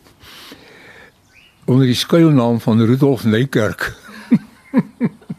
onder 1.64 1.86
die 1.86 1.96
skuilnaam 1.96 2.60
van 2.60 2.84
Rudolf 2.84 3.24
Neykerk. 3.24 3.96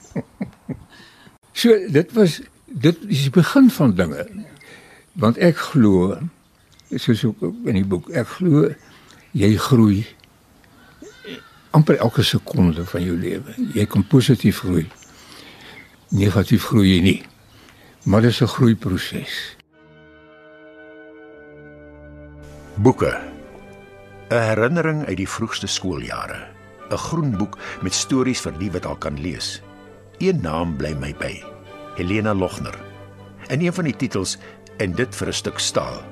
so 1.62 1.70
dit 1.90 2.14
was 2.14 2.42
dit 2.66 2.98
is 3.08 3.22
die 3.30 3.30
begin 3.30 3.70
van 3.70 3.94
dinge. 3.96 4.26
Want 5.14 5.38
ek 5.38 5.58
glo 5.58 6.18
soos 6.96 7.24
ook 7.24 7.42
in 7.66 7.78
die 7.78 7.86
boek, 7.86 8.10
ek 8.10 8.28
glo 8.40 8.74
jy 9.32 9.54
groei 9.58 10.06
amper 11.76 12.00
elke 12.02 12.24
sekonde 12.24 12.86
van 12.86 13.04
jou 13.04 13.18
lewe. 13.20 13.54
Jy 13.74 13.86
kan 13.86 14.08
positief 14.08 14.64
groei. 14.66 14.88
Negatief 16.10 16.66
groei 16.72 16.96
jy 16.96 17.02
nie. 17.02 17.22
Maar 18.06 18.22
dit 18.22 18.32
is 18.32 18.42
'n 18.42 18.48
groeiproses. 18.48 19.56
Boeke. 22.76 23.22
'n 24.30 24.36
Herinnering 24.36 25.06
uit 25.08 25.18
die 25.18 25.30
vroegste 25.30 25.68
skooljare. 25.68 26.42
'n 26.92 26.98
Groen 26.98 27.32
boek 27.38 27.56
met 27.82 27.94
stories 27.94 28.42
vir 28.44 28.52
die 28.60 28.72
wat 28.72 28.86
al 28.86 28.98
kan 29.00 29.16
lees. 29.22 29.62
Een 30.20 30.42
naam 30.42 30.76
bly 30.76 30.92
my 31.00 31.14
by. 31.16 31.44
Helena 31.96 32.34
Lochner. 32.34 32.76
En 33.48 33.62
een 33.62 33.74
van 33.74 33.84
die 33.84 33.96
titels 33.96 34.38
en 34.78 34.92
dit 34.92 35.16
vir 35.16 35.28
'n 35.28 35.34
stuk 35.34 35.60
staal. 35.60 36.04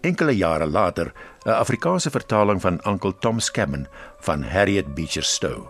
Enkele 0.00 0.36
jare 0.36 0.66
later 0.66 1.12
'n 1.46 1.50
Afrikaanse 1.50 2.10
vertaling 2.10 2.60
van 2.60 2.80
Uncle 2.86 3.14
Tom's 3.18 3.50
Cabin 3.50 3.88
van 4.20 4.42
Harriet 4.42 4.94
Beecher 4.94 5.24
Stowe. 5.24 5.68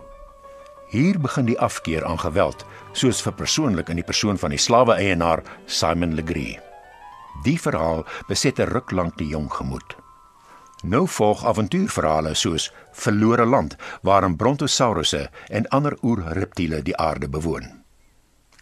Hier 0.89 1.19
begin 1.19 1.45
die 1.45 1.59
afkeer 1.59 2.05
aan 2.05 2.19
geweld, 2.19 2.65
soos 2.91 3.21
vir 3.21 3.33
persoonlik 3.33 3.89
in 3.89 3.95
die 3.95 4.05
persoon 4.05 4.37
van 4.37 4.49
die 4.49 4.59
slawe-eienaar 4.59 5.43
Simon 5.65 6.13
Legree. 6.13 6.66
Die 7.43 7.59
verhaal 7.59 8.05
beset 8.27 8.59
'n 8.59 8.69
ruk 8.69 8.91
lank 8.91 9.17
die 9.17 9.27
jong 9.27 9.51
gemoed. 9.53 9.95
Nou 10.83 11.07
volg 11.07 11.45
avontuurverhale 11.45 12.33
soos 12.33 12.71
Verlore 12.91 13.45
Land 13.45 13.75
waarin 14.01 14.35
brontosaurusse 14.35 15.29
en 15.49 15.67
ander 15.67 15.97
oerreptiele 16.01 16.81
die 16.81 16.97
aarde 16.97 17.29
bewoon. 17.29 17.83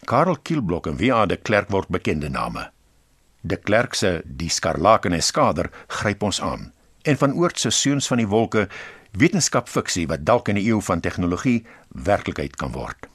Karel 0.04 0.36
Kielblok 0.42 0.86
en 0.86 0.96
W.A. 0.96 1.26
de 1.26 1.36
Klerk 1.36 1.70
word 1.70 1.88
bekende 1.88 2.28
name. 2.28 2.70
De 3.40 3.56
Klerk 3.56 3.94
se 3.94 4.22
Die 4.24 4.48
Skarlakene 4.48 5.20
Skader 5.20 5.70
gryp 5.86 6.22
ons 6.22 6.40
aan 6.40 6.72
en 7.02 7.16
van 7.16 7.32
Oort 7.32 7.58
se 7.58 7.70
Seuns 7.70 8.06
van 8.06 8.18
die 8.18 8.28
Wolke 8.28 8.68
wetenskapfiksie 9.12 10.06
wat 10.10 10.24
dalk 10.24 10.48
in 10.48 10.56
'n 10.56 10.66
eeu 10.66 10.80
van 10.80 11.00
tegnologie 11.00 11.66
werklikheid 11.88 12.56
kan 12.56 12.72
word. 12.72 13.06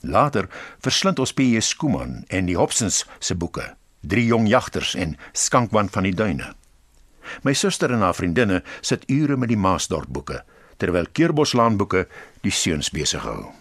Later 0.00 0.48
verslind 0.78 1.18
ons 1.18 1.32
P.J. 1.32 1.60
Skooman 1.60 2.24
en 2.28 2.46
die 2.46 2.56
Hobsons 2.56 3.06
se 3.18 3.34
boeke, 3.34 3.76
Drie 4.06 4.26
jong 4.28 4.48
jagters 4.48 4.94
en 4.94 5.16
Skankwan 5.32 5.88
van 5.88 6.04
die 6.04 6.14
duine. 6.14 6.52
My 7.42 7.54
suster 7.56 7.92
en 7.92 8.04
haar 8.04 8.14
vriendinne 8.14 8.62
sit 8.80 9.06
ure 9.08 9.36
met 9.36 9.48
die 9.48 9.60
Maasdorp 9.60 10.10
boeke 10.12 10.42
terwyl 10.76 11.06
Keurboslaan 11.12 11.76
boeke 11.78 12.08
die 12.42 12.52
seuns 12.52 12.90
besig 12.90 13.22
hou. 13.22 13.52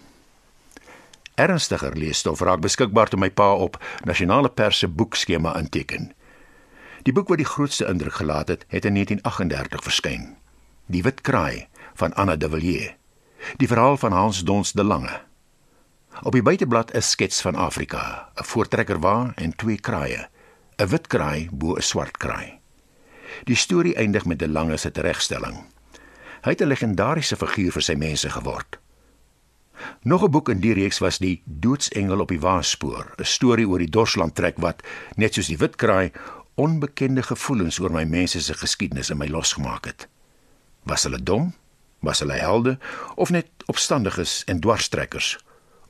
Ernstiger 1.39 1.95
leesstof 1.97 2.41
raak 2.41 2.62
beskikbaar 2.62 3.09
toe 3.09 3.19
my 3.21 3.29
pa 3.29 3.51
op 3.53 3.79
nasionale 4.05 4.50
pers 4.50 4.81
se 4.83 4.89
boekskema 4.89 5.55
inteken. 5.59 6.12
Die 7.03 7.13
boek 7.13 7.29
wat 7.29 7.41
die 7.41 7.47
grootste 7.47 7.88
indruk 7.89 8.19
gelaat 8.19 8.47
het, 8.47 8.65
het 8.67 8.85
in 8.85 8.97
1938 9.00 9.83
verskyn. 9.83 10.27
Die 10.85 11.03
Wit 11.03 11.21
Kraai 11.21 11.67
van 11.93 12.13
Anna 12.13 12.35
de 12.35 12.50
Villiers. 12.50 12.95
Die 13.57 13.67
verhaal 13.67 13.97
van 13.97 14.12
Hans 14.12 14.43
Dons 14.43 14.71
de 14.71 14.83
Lange. 14.83 15.21
Op 16.22 16.32
die 16.32 16.41
buiteblad 16.41 16.93
'n 16.93 17.01
skets 17.01 17.41
van 17.41 17.55
Afrika, 17.55 18.29
'n 18.36 18.43
voortrekker 18.43 19.00
wa 19.00 19.32
en 19.36 19.55
twee 19.55 19.79
kraaie, 19.79 20.27
'n 20.77 20.88
wit 20.88 21.08
kraai 21.08 21.50
bo 21.51 21.75
'n 21.75 21.82
swart 21.82 22.17
kraai. 22.17 22.60
Die 23.43 23.55
storie 23.55 23.96
eindig 23.96 24.25
met 24.25 24.39
de 24.39 24.48
Lange 24.48 24.77
se 24.77 24.91
teregstelling. 24.91 25.65
Hy 26.41 26.50
het 26.50 26.62
'n 26.62 26.67
legendariese 26.67 27.36
figuur 27.36 27.72
vir 27.72 27.82
sy 27.82 27.93
mense 27.93 28.29
geword. 28.29 28.79
Nog 30.01 30.24
'n 30.24 30.32
boek 30.32 30.50
in 30.50 30.60
die 30.60 30.74
reeks 30.74 31.00
was 31.00 31.17
die 31.17 31.41
Doodsengel 31.46 32.20
op 32.20 32.27
die 32.27 32.39
Waarspoor, 32.39 33.13
'n 33.17 33.25
storie 33.25 33.67
oor 33.67 33.79
die 33.79 33.89
Dorsland 33.89 34.36
trek 34.36 34.58
wat 34.58 34.84
net 35.15 35.34
soos 35.34 35.48
die 35.48 35.58
wit 35.58 35.75
kraai 35.75 36.12
onbekende 36.55 37.24
gevoelens 37.24 37.79
oor 37.79 37.91
my 37.91 38.03
mense 38.03 38.41
se 38.41 38.53
geskiedenis 38.53 39.10
in 39.10 39.17
my 39.17 39.27
losgemaak 39.27 39.86
het. 39.86 40.08
Was 40.84 41.03
hulle 41.03 41.24
dom? 41.24 41.53
Was 42.00 42.20
hulle 42.20 42.34
helde 42.34 42.77
of 43.15 43.29
net 43.29 43.48
opstandiges 43.65 44.43
en 44.43 44.60
dwarstrekkers? 44.60 45.38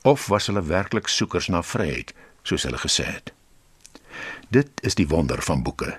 Of 0.04 0.26
was 0.26 0.46
hulle 0.46 0.60
werklik 0.68 1.08
soekers 1.08 1.46
na 1.48 1.62
vryheid, 1.64 2.10
soos 2.44 2.66
hulle 2.68 2.76
gesê 2.76 3.06
het? 3.08 3.30
Dit 4.52 4.82
is 4.84 4.98
die 5.00 5.08
wonder 5.08 5.40
van 5.42 5.62
boeke. 5.64 5.94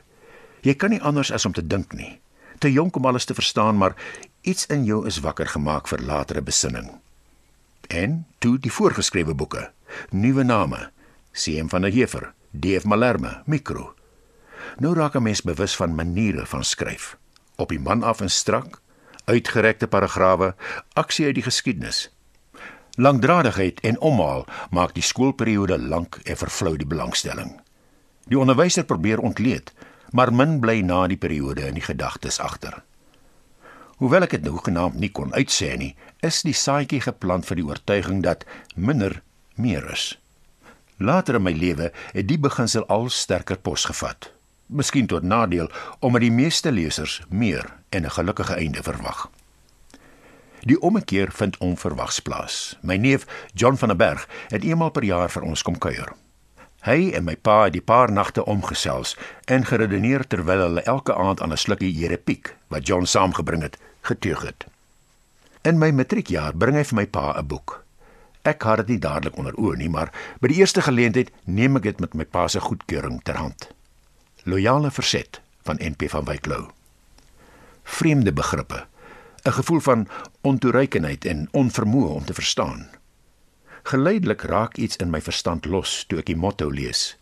Jy 0.61 0.75
kan 0.77 0.93
nie 0.93 1.01
anders 1.01 1.31
as 1.33 1.45
om 1.49 1.55
te 1.57 1.65
dink 1.65 1.95
nie. 1.97 2.19
Te 2.61 2.69
jonk 2.69 2.95
om 2.95 3.09
alles 3.09 3.25
te 3.25 3.33
verstaan, 3.33 3.77
maar 3.81 3.97
iets 4.45 4.69
in 4.69 4.85
jou 4.85 5.01
is 5.09 5.23
wakker 5.25 5.49
gemaak 5.49 5.89
vir 5.89 6.05
latere 6.05 6.45
besinning. 6.45 6.91
En 7.89 8.27
toe 8.37 8.59
die 8.61 8.71
voorgeskrewe 8.71 9.33
boeke, 9.33 9.71
nuwe 10.13 10.45
name, 10.45 10.91
CM 11.33 11.73
van 11.73 11.81
der 11.81 11.91
Heever, 11.91 12.33
DF 12.53 12.85
Malherme, 12.85 13.41
Mikro. 13.45 13.93
Nou 14.77 14.93
raak 14.93 15.15
'n 15.15 15.23
mens 15.23 15.41
bewus 15.41 15.75
van 15.75 15.95
maniere 15.95 16.45
van 16.45 16.63
skryf. 16.63 17.17
Op 17.55 17.69
die 17.69 17.79
man 17.79 18.03
af 18.03 18.21
en 18.21 18.29
strak, 18.29 18.81
uitgerekte 19.25 19.87
paragrawe, 19.87 20.55
aksie 20.93 21.25
uit 21.25 21.35
die 21.35 21.43
geskiedenis. 21.43 22.14
Langdradigheid 22.95 23.79
en 23.79 23.99
omhaal 23.99 24.45
maak 24.71 24.93
die 24.95 25.03
skoolperiode 25.03 25.77
lank 25.79 26.19
en 26.23 26.37
vervlou 26.37 26.77
die 26.79 26.87
belangstelling. 26.87 27.57
Die 28.31 28.39
onderwyser 28.39 28.85
probeer 28.87 29.19
ontleed, 29.19 29.73
maar 30.11 30.31
min 30.33 30.59
bly 30.63 30.79
na 30.81 31.05
die 31.07 31.19
periode 31.19 31.67
in 31.67 31.75
die 31.75 31.83
gedagtes 31.83 32.39
agter. 32.39 32.83
Hoewel 33.99 34.27
ek 34.27 34.37
dit 34.37 34.47
nou 34.47 34.55
genaamd 34.63 34.99
nie 34.99 35.11
kon 35.11 35.35
uitsê 35.35 35.73
nie, 35.79 35.95
is 36.23 36.41
die 36.47 36.55
saadjie 36.55 37.01
geplant 37.03 37.47
vir 37.47 37.59
die 37.59 37.67
oortuiging 37.67 38.23
dat 38.23 38.47
minder 38.75 39.21
meer 39.55 39.83
is. 39.91 40.13
Later 40.97 41.35
in 41.35 41.43
my 41.43 41.51
lewe 41.51 41.91
het 42.13 42.27
die 42.27 42.39
beginsel 42.39 42.87
al 42.87 43.09
sterker 43.11 43.59
pos 43.59 43.85
gevat. 43.91 44.31
miskien 44.67 45.07
tot 45.07 45.23
nadeel 45.23 45.69
omdat 45.99 46.21
die 46.21 46.33
meeste 46.33 46.71
lesers 46.71 47.21
meer 47.29 47.65
en 47.89 48.05
'n 48.05 48.11
gelukkige 48.11 48.55
einde 48.55 48.83
verwag. 48.83 49.29
Die 50.65 50.79
ommekeer 50.81 51.29
vind 51.31 51.57
onverwags 51.61 52.19
plaas. 52.25 52.77
My 52.81 52.95
neef 52.97 53.27
John 53.53 53.75
van 53.77 53.91
der 53.93 53.97
Berg 53.97 54.27
het 54.49 54.63
eenmal 54.63 54.89
per 54.89 55.03
jaar 55.05 55.29
vir 55.29 55.43
ons 55.45 55.61
kom 55.61 55.77
kuier. 55.77 56.09
Hy 56.85 57.11
en 57.17 57.27
my 57.27 57.35
pa 57.37 57.67
het 57.67 57.75
die 57.75 57.83
paar 57.85 58.09
nagte 58.11 58.41
omgesels 58.49 59.13
en 59.45 59.67
geredeneer 59.69 60.25
terwyl 60.25 60.63
hulle 60.63 60.83
elke 60.89 61.13
aand 61.13 61.41
aan 61.41 61.53
'n 61.53 61.57
slukkie 61.57 61.93
Jerepiek 61.93 62.55
wat 62.73 62.87
John 62.87 63.05
saamgebring 63.05 63.61
het, 63.61 63.77
geteug 64.01 64.41
het. 64.41 64.65
In 65.61 65.77
my 65.77 65.91
matriekjaar 65.91 66.57
bring 66.57 66.75
hy 66.75 66.83
vir 66.83 66.95
my 66.95 67.05
pa 67.05 67.37
'n 67.37 67.47
boek. 67.47 67.83
Ek 68.41 68.63
het 68.63 68.77
dit 68.77 68.87
nie 68.87 68.99
dadelik 68.99 69.37
onder 69.37 69.53
oë 69.53 69.77
nie, 69.77 69.89
maar 69.89 70.11
by 70.39 70.47
die 70.47 70.57
eerste 70.57 70.81
geleentheid 70.81 71.31
neem 71.43 71.75
ek 71.75 71.83
dit 71.83 71.99
met 71.99 72.13
my 72.13 72.25
pa 72.25 72.47
se 72.47 72.59
goedkeuring 72.59 73.21
ter 73.23 73.37
hand. 73.37 73.69
Loyale 74.43 74.91
verset 74.91 75.41
van 75.63 75.77
NP 75.81 76.09
van 76.09 76.25
Wyk 76.25 76.45
Lou. 76.45 76.69
Vreemde 77.83 78.33
begrippe, 78.33 78.85
'n 79.45 79.51
gevoel 79.51 79.79
van 79.79 80.07
ontoereikendheid 80.41 81.25
en 81.25 81.47
onvermoë 81.51 82.09
om 82.09 82.25
te 82.25 82.33
verstaan. 82.33 82.89
Geleidelik 83.83 84.41
raak 84.41 84.77
iets 84.77 84.95
in 84.95 85.09
my 85.09 85.21
verstand 85.21 85.65
los 85.65 86.05
toe 86.07 86.19
ek 86.19 86.25
die 86.25 86.35
motto 86.35 86.69
lees. 86.69 87.17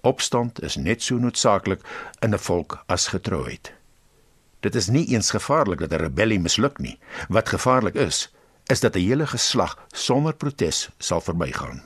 Opstand 0.00 0.62
is 0.62 0.76
net 0.76 1.02
so 1.02 1.18
noodsaaklik 1.20 1.84
in 2.20 2.34
'n 2.34 2.38
volk 2.38 2.84
as 2.86 3.06
getrouheid. 3.06 3.72
Dit 4.60 4.74
is 4.74 4.88
nie 4.88 5.06
eens 5.06 5.30
gevaarlik 5.30 5.78
dat 5.78 5.92
'n 5.92 6.02
rebellie 6.02 6.40
misluk 6.40 6.78
nie. 6.78 6.98
Wat 7.28 7.48
gevaarlik 7.48 7.94
is, 7.94 8.32
is 8.66 8.80
dat 8.80 8.96
'n 8.96 8.98
hele 8.98 9.26
geslag 9.26 9.78
sonder 9.92 10.34
protes 10.34 10.88
sal 10.98 11.20
verbygaan. 11.20 11.82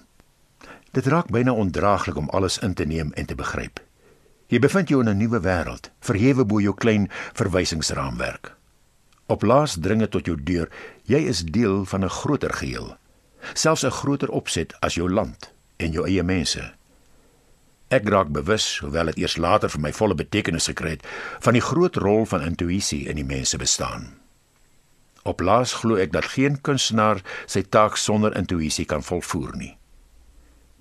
Dit 0.92 1.06
raak 1.06 1.30
byna 1.30 1.52
ondraaglik 1.52 2.16
om 2.16 2.28
alles 2.28 2.58
in 2.58 2.74
te 2.74 2.84
neem 2.84 3.12
en 3.12 3.26
te 3.26 3.34
begryp. 3.34 3.80
Jy 4.46 4.58
bevind 4.58 4.88
jou 4.88 5.00
in 5.00 5.08
'n 5.08 5.16
nuwe 5.16 5.40
wêreld, 5.40 5.90
verhewe 6.00 6.44
bo 6.44 6.60
jou 6.60 6.74
klein 6.74 7.10
verwysingsraamwerk. 7.32 8.55
Op 9.26 9.42
laas 9.42 9.76
dring 9.80 10.00
dit 10.00 10.10
tot 10.10 10.26
jou 10.26 10.36
deur, 10.38 10.70
jy 11.10 11.18
is 11.26 11.42
deel 11.44 11.84
van 11.84 12.04
'n 12.04 12.08
groter 12.08 12.52
geheel, 12.52 12.96
selfs 13.54 13.84
'n 13.84 13.90
groter 13.90 14.30
opset 14.30 14.74
as 14.80 14.94
jou 14.94 15.10
land 15.10 15.52
en 15.76 15.92
jou 15.92 16.06
eie 16.06 16.22
mense. 16.22 16.72
Ek 17.88 18.08
raak 18.08 18.28
bewus, 18.28 18.78
hoewel 18.78 19.04
dit 19.04 19.16
eers 19.16 19.36
later 19.36 19.70
vir 19.70 19.80
my 19.80 19.92
volle 19.92 20.14
betekenis 20.14 20.66
gekry 20.66 20.90
het, 20.90 21.06
van 21.40 21.52
die 21.52 21.62
groot 21.62 21.96
rol 21.96 22.24
van 22.26 22.42
intuïsie 22.42 23.06
in 23.08 23.16
die 23.16 23.24
mense 23.24 23.58
bestaan. 23.58 24.18
Op 25.22 25.40
laas 25.40 25.72
glo 25.72 25.96
ek 25.96 26.12
dat 26.12 26.24
geen 26.24 26.60
kunstenaar 26.60 27.22
sy 27.46 27.62
taak 27.62 27.96
sonder 27.96 28.36
intuïsie 28.36 28.84
kan 28.84 29.02
volvoer 29.02 29.56
nie. 29.56 29.76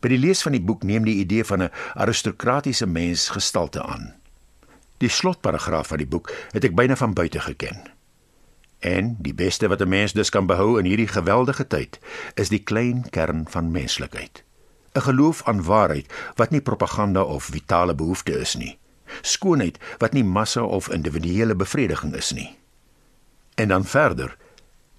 By 0.01 0.09
die 0.09 0.21
lees 0.21 0.41
van 0.41 0.51
die 0.51 0.61
boek 0.61 0.83
neem 0.83 1.05
die 1.05 1.17
idee 1.21 1.43
van 1.43 1.61
'n 1.63 1.71
aristokratiese 1.93 2.85
mens 2.85 3.29
gestalte 3.29 3.81
aan. 3.81 4.13
Die 4.97 5.09
slotparagraaf 5.09 5.87
van 5.87 5.97
die 5.97 6.07
boek 6.07 6.31
het 6.51 6.63
ek 6.63 6.75
byna 6.75 6.95
van 6.95 7.13
buite 7.13 7.39
geken. 7.39 7.94
En 8.85 9.15
die 9.19 9.33
beste 9.33 9.67
wat 9.67 9.81
'n 9.81 9.89
mens 9.89 10.13
dus 10.13 10.29
kan 10.29 10.45
behou 10.45 10.77
in 10.79 10.85
hierdie 10.85 11.07
geweldige 11.07 11.67
tyd, 11.67 11.99
is 12.33 12.49
die 12.49 12.63
klein 12.63 13.09
kern 13.09 13.45
van 13.49 13.71
menslikheid. 13.71 14.43
'n 14.93 15.01
Geloof 15.01 15.43
aan 15.43 15.63
waarheid 15.63 16.13
wat 16.35 16.49
nie 16.49 16.61
propaganda 16.61 17.23
of 17.23 17.43
vitale 17.43 17.95
behoefte 17.95 18.39
is 18.39 18.55
nie. 18.55 18.77
Skoonheid 19.21 19.77
wat 19.97 20.13
nie 20.13 20.23
massa 20.23 20.63
of 20.63 20.89
individuele 20.89 21.55
bevrediging 21.55 22.13
is 22.13 22.31
nie. 22.31 22.57
En 23.55 23.67
dan 23.67 23.85
verder 23.85 24.37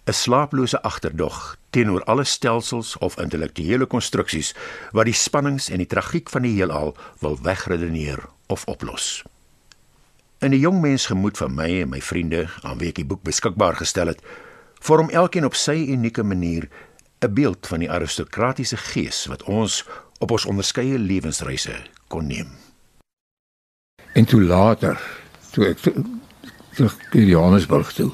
'n 0.05 0.13
slaaplose 0.13 0.83
agterdog 0.83 1.57
teenoor 1.71 2.05
alle 2.05 2.25
stelsels 2.25 2.99
of 2.99 3.19
intellektuele 3.19 3.87
konstruksies 3.87 4.55
wat 4.93 5.05
die 5.05 5.15
spannings 5.15 5.69
en 5.69 5.77
die 5.77 5.87
tragiek 5.87 6.29
van 6.29 6.43
die 6.43 6.55
heelal 6.55 6.97
wil 7.19 7.39
wegredeneer 7.43 8.29
of 8.47 8.65
oplos. 8.65 9.25
In 10.45 10.53
die 10.53 10.61
jong 10.61 10.81
mens 10.81 11.07
gemoed 11.09 11.39
van 11.41 11.55
my 11.57 11.69
en 11.81 11.89
my 11.89 12.01
vriende 12.05 12.45
aan 12.61 12.77
wie 12.77 12.91
ek 12.93 12.99
die 13.01 13.09
boek 13.09 13.23
beskikbaar 13.25 13.79
gestel 13.79 14.11
het, 14.13 14.21
vorm 14.85 15.09
elkeen 15.09 15.49
op 15.49 15.57
sy 15.57 15.79
unieke 15.89 16.23
manier 16.23 16.69
'n 17.25 17.33
beeld 17.33 17.67
van 17.67 17.81
die 17.81 17.91
aristokratiese 17.91 18.77
gees 18.77 19.27
wat 19.27 19.43
ons 19.43 19.85
op 20.21 20.31
ons 20.31 20.45
onderskeie 20.45 20.99
lewensreise 20.99 21.77
kon 22.09 22.27
neem. 22.27 22.53
En 24.13 24.25
toe 24.25 24.43
later, 24.43 25.01
toe 25.51 25.67
ek 25.67 25.79
terug 26.75 26.99
in 27.13 27.27
Johannesburg 27.27 27.93
toe, 27.93 28.13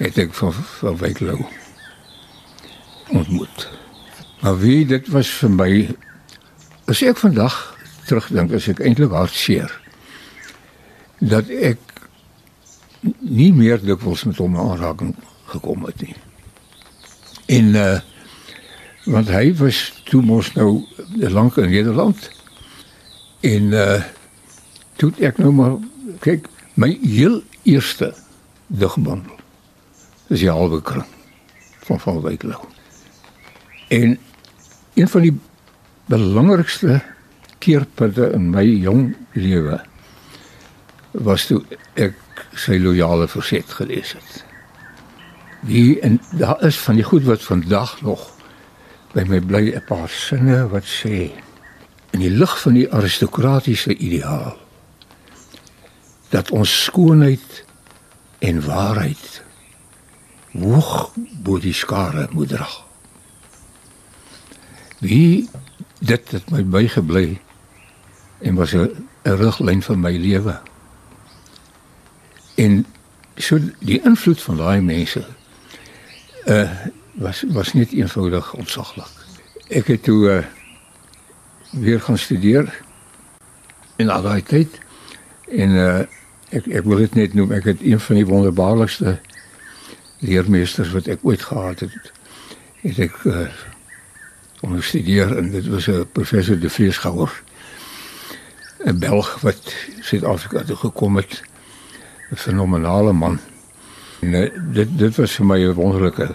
het 0.00 0.18
ek 0.18 0.34
van 0.34 0.52
van 0.52 0.96
Wyklou 0.96 1.46
ontmoet. 3.08 3.68
Maar 4.40 4.58
wie 4.58 4.86
dit 4.86 5.08
was 5.08 5.28
vir 5.28 5.50
my 5.50 5.96
as 6.88 7.02
ek 7.02 7.16
vandag 7.16 7.76
terugdink 8.08 8.52
as 8.52 8.68
ek 8.68 8.80
eintlik 8.80 9.10
hartseer 9.10 9.83
dat 11.18 11.48
ek 11.48 11.78
nie 13.20 13.52
meer 13.52 13.82
dikwels 13.82 14.24
met 14.24 14.40
hom 14.40 14.56
aanraking 14.58 15.14
gekom 15.52 15.84
het 15.84 16.00
nie. 16.02 16.16
En 17.46 17.74
uh 17.78 18.00
want 19.04 19.28
hy 19.28 19.50
was 19.58 19.78
toe 20.08 20.22
mos 20.24 20.46
nou 20.56 20.80
lank 21.28 21.58
in 21.60 21.68
Nederland 21.68 22.30
en 23.44 23.72
uh 23.76 24.00
toe 24.96 25.10
ek 25.20 25.36
nou 25.44 25.52
maar 25.52 25.74
kyk 26.24 26.48
my 26.80 26.88
heel 27.02 27.42
eerste 27.68 28.14
digbundel 28.72 29.36
dis 30.30 30.40
die 30.40 30.50
halwe 30.50 30.80
kring 30.82 31.04
van 31.84 32.00
van 32.00 32.22
Wyklou. 32.24 32.62
En 33.92 34.16
een 34.94 35.08
van 35.08 35.26
die 35.26 35.34
belangrikste 36.08 37.02
keerpunte 37.58 38.30
in 38.32 38.48
my 38.50 38.64
jong 38.64 39.10
lewe 39.32 39.82
was 41.14 41.46
toe 41.46 41.62
ek 41.94 42.18
sy 42.58 42.78
loyale 42.82 43.28
verset 43.30 43.70
gelees 43.78 44.12
het. 44.16 44.44
Die 45.64 46.00
en 46.04 46.18
daar 46.34 46.62
is 46.66 46.78
van 46.78 46.98
die 46.98 47.06
goed 47.06 47.24
wat 47.28 47.42
vandag 47.42 48.00
nog 48.02 48.26
by 49.14 49.22
my 49.30 49.40
bly 49.40 49.70
'n 49.74 49.84
paar 49.86 50.08
sinne 50.08 50.68
wat 50.68 50.84
sê 50.84 51.30
in 52.10 52.20
die 52.20 52.30
lig 52.30 52.60
van 52.60 52.74
die 52.74 52.90
aristokratiese 52.92 53.96
ideaal 53.96 54.58
dat 56.28 56.50
ons 56.50 56.82
skoonheid 56.84 57.64
en 58.38 58.60
waarheid 58.66 59.42
hoog 60.52 61.10
bo 61.42 61.58
die 61.58 61.74
skare 61.74 62.28
moet 62.30 62.48
dra. 62.48 62.68
Wie 64.98 65.48
dit 65.98 66.30
het 66.30 66.50
my 66.50 66.62
bygebly 66.64 67.40
en 68.40 68.54
was 68.54 68.74
'n 68.74 69.08
riglyn 69.22 69.82
vir 69.82 69.98
my 69.98 70.16
lewe. 70.16 70.60
En 72.54 72.86
so 73.36 73.58
die 73.78 74.00
invloed 74.02 74.42
van 74.42 74.56
daai 74.56 74.80
mense 74.80 75.24
uh 76.46 76.70
was 77.14 77.44
was 77.48 77.72
net 77.72 77.92
eenvoudig 77.92 78.52
ontsaglik. 78.54 79.10
Ek 79.68 79.86
het 79.86 80.02
toe 80.02 80.30
uh, 80.30 80.44
weer 81.70 82.00
gaan 82.00 82.18
studeer 82.18 82.80
in 83.96 84.06
daai 84.06 84.42
tyd 84.42 84.80
en 85.48 85.70
uh 85.70 86.02
ek 86.54 86.66
ek 86.66 86.84
wil 86.84 87.02
dit 87.02 87.14
net 87.14 87.34
noem 87.34 87.52
ek 87.52 87.64
het 87.64 87.82
een 87.82 88.00
van 88.00 88.18
die 88.18 88.26
wonderbaarlikste 88.26 89.18
leermeesters 90.18 90.90
wat 90.94 91.06
ek 91.06 91.22
ooit 91.22 91.42
gehad 91.42 91.80
het. 91.80 92.12
Het 92.82 92.98
ek 93.08 93.16
uh 93.24 93.48
onderstudeer 94.64 95.36
en 95.36 95.50
dit 95.50 95.66
was 95.66 95.88
'n 95.88 96.06
professor 96.12 96.58
De 96.58 96.70
Vries 96.70 96.98
Gouwer. 96.98 97.42
'n 98.84 98.98
Belg 98.98 99.40
wat 99.40 99.74
Suid-Afrika 100.00 100.62
toe 100.62 100.76
gekom 100.76 101.16
het. 101.16 101.42
'n 102.30 102.36
Fenomenale 102.36 103.12
man. 103.12 103.38
En 104.20 104.32
uh, 104.32 104.50
dit 104.72 104.98
dit 104.98 105.16
was 105.16 105.34
vir 105.34 105.46
my 105.46 105.58
'n 105.58 105.72
wonderlike 105.72 106.34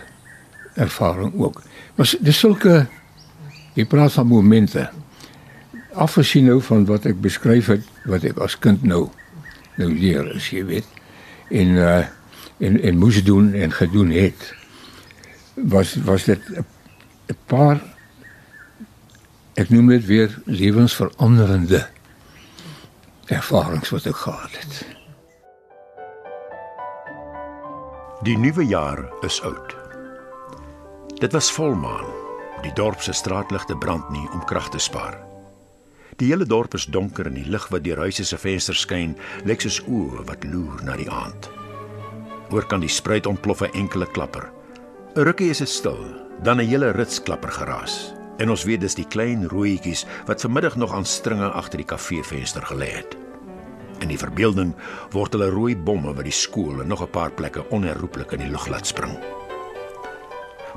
ervaring 0.74 1.34
ook. 1.36 1.62
Maar 1.96 2.14
dis 2.20 2.40
sulke 2.40 2.88
jy 3.74 3.86
praat 3.86 4.12
van 4.12 4.28
momente. 4.28 4.90
Afgesien 5.94 6.46
nou 6.46 6.62
van 6.62 6.86
wat 6.86 7.06
ek 7.06 7.22
beskryf 7.22 7.68
het 7.68 7.84
wat 8.06 8.24
ek 8.24 8.38
as 8.38 8.60
kind 8.60 8.84
nou 8.84 9.10
nou 9.76 9.94
leer, 9.94 10.34
as 10.36 10.50
jy 10.50 10.66
weet. 10.66 10.88
En 11.50 11.68
uh 11.68 12.06
en 12.60 12.82
en 12.82 12.98
moes 12.98 13.24
doen 13.24 13.54
en 13.54 13.72
gedoen 13.72 14.10
het 14.12 14.54
was 15.56 15.96
was 15.96 16.24
dit 16.24 16.40
'n 17.28 17.38
paar 17.46 17.82
ek 19.54 19.70
noem 19.70 19.88
dit 19.88 20.06
weer 20.06 20.42
lewensveranderende 20.46 21.88
ervarings 23.26 23.90
wat 23.90 24.06
ek 24.06 24.16
gehad 24.16 24.52
het. 24.52 24.99
Die 28.20 28.36
nuwe 28.36 28.66
jaar 28.68 29.00
is 29.24 29.38
oud. 29.48 29.76
Dit 31.22 31.32
was 31.32 31.52
volmaan. 31.56 32.04
Die 32.66 32.74
dorp 32.76 33.00
se 33.00 33.14
straatligte 33.16 33.78
brand 33.80 34.10
nie 34.12 34.26
om 34.36 34.42
krag 34.44 34.68
te 34.74 34.80
spaar. 34.84 35.16
Die 36.20 36.28
hele 36.28 36.44
dorp 36.44 36.76
is 36.76 36.90
donker 36.92 37.30
en 37.32 37.38
die 37.40 37.48
lig 37.48 37.70
wat 37.72 37.86
deur 37.86 38.02
huise 38.04 38.26
se 38.28 38.36
vensters 38.36 38.82
skyn, 38.84 39.14
lyk 39.48 39.64
soos 39.64 39.80
oë 39.88 40.26
wat 40.28 40.44
loer 40.52 40.84
na 40.84 40.98
die 41.00 41.08
aand. 41.08 41.48
Oor 42.52 42.68
kan 42.68 42.84
die 42.84 42.92
spruit 42.92 43.24
ontplof 43.24 43.64
'n 43.64 43.72
enkele 43.72 44.12
klapper. 44.12 44.52
'n 45.16 45.24
Rukkie 45.24 45.50
is 45.50 45.64
dit 45.64 45.70
stil, 45.70 46.04
dan 46.44 46.60
'n 46.60 46.68
hele 46.68 46.92
rits 46.92 47.24
klapper 47.24 47.52
geraas. 47.52 48.12
En 48.38 48.50
ons 48.50 48.64
weet 48.64 48.82
dis 48.82 48.96
die 48.96 49.08
klein 49.08 49.48
rooietjies 49.48 50.06
wat 50.26 50.42
vanmiddag 50.42 50.76
nog 50.76 50.94
aan 50.94 51.06
stringe 51.06 51.52
agter 51.52 51.78
die 51.78 51.88
kafeevenster 51.88 52.62
gelê 52.68 52.92
het. 53.00 53.29
In 54.00 54.08
die 54.08 54.18
verbeelding 54.18 54.74
word 55.12 55.34
hulle 55.36 55.50
rooi 55.50 55.76
bomme 55.76 56.14
wat 56.16 56.28
die 56.28 56.36
skool 56.36 56.82
en 56.82 56.88
nog 56.88 57.02
'n 57.02 57.12
paar 57.12 57.32
plekke 57.32 57.70
onherroepelik 57.70 58.32
in 58.32 58.40
die 58.40 58.52
lug 58.52 58.68
laat 58.68 58.88
spring. 58.88 59.18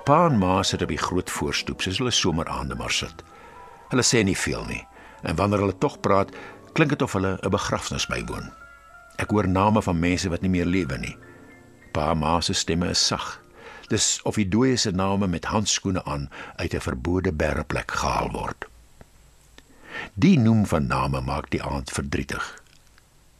Pa 0.04 0.26
en 0.26 0.38
ma 0.38 0.62
sit 0.62 0.82
op 0.82 0.88
die 0.88 0.98
groot 0.98 1.30
voorstoep 1.30 1.82
soos 1.82 1.98
hulle 1.98 2.10
someraande 2.10 2.74
maar 2.74 2.90
sit. 2.90 3.22
Hulle 3.88 4.02
sê 4.02 4.24
nie 4.24 4.36
veel 4.36 4.64
nie 4.64 4.86
en 5.22 5.36
wanneer 5.36 5.58
hulle 5.58 5.78
tog 5.78 6.00
praat, 6.00 6.30
klink 6.72 6.90
dit 6.90 7.02
of 7.02 7.12
hulle 7.12 7.38
'n 7.42 7.50
begrafnis 7.50 8.06
bywoon. 8.06 8.50
Ek 9.16 9.30
hoor 9.30 9.48
name 9.48 9.82
van 9.82 9.98
mense 9.98 10.28
wat 10.28 10.40
nie 10.40 10.50
meer 10.50 10.66
lewe 10.66 10.98
nie. 10.98 11.16
Pa 11.92 12.10
en 12.10 12.18
ma 12.18 12.40
se 12.40 12.52
stemme 12.52 12.88
is 12.88 13.06
sag. 13.06 13.40
Dis 13.88 14.20
of 14.22 14.34
die 14.34 14.48
dooie 14.48 14.76
se 14.76 14.90
name 14.90 15.26
met 15.26 15.44
handskoene 15.44 16.04
aan 16.04 16.30
uit 16.56 16.74
'n 16.74 16.80
verbode 16.80 17.32
berreplek 17.32 17.90
gehaal 17.90 18.30
word. 18.30 18.64
Die 20.14 20.38
noem 20.38 20.66
van 20.66 20.86
name 20.86 21.20
maak 21.20 21.50
die 21.50 21.62
aand 21.62 21.90
verdrietig. 21.90 22.61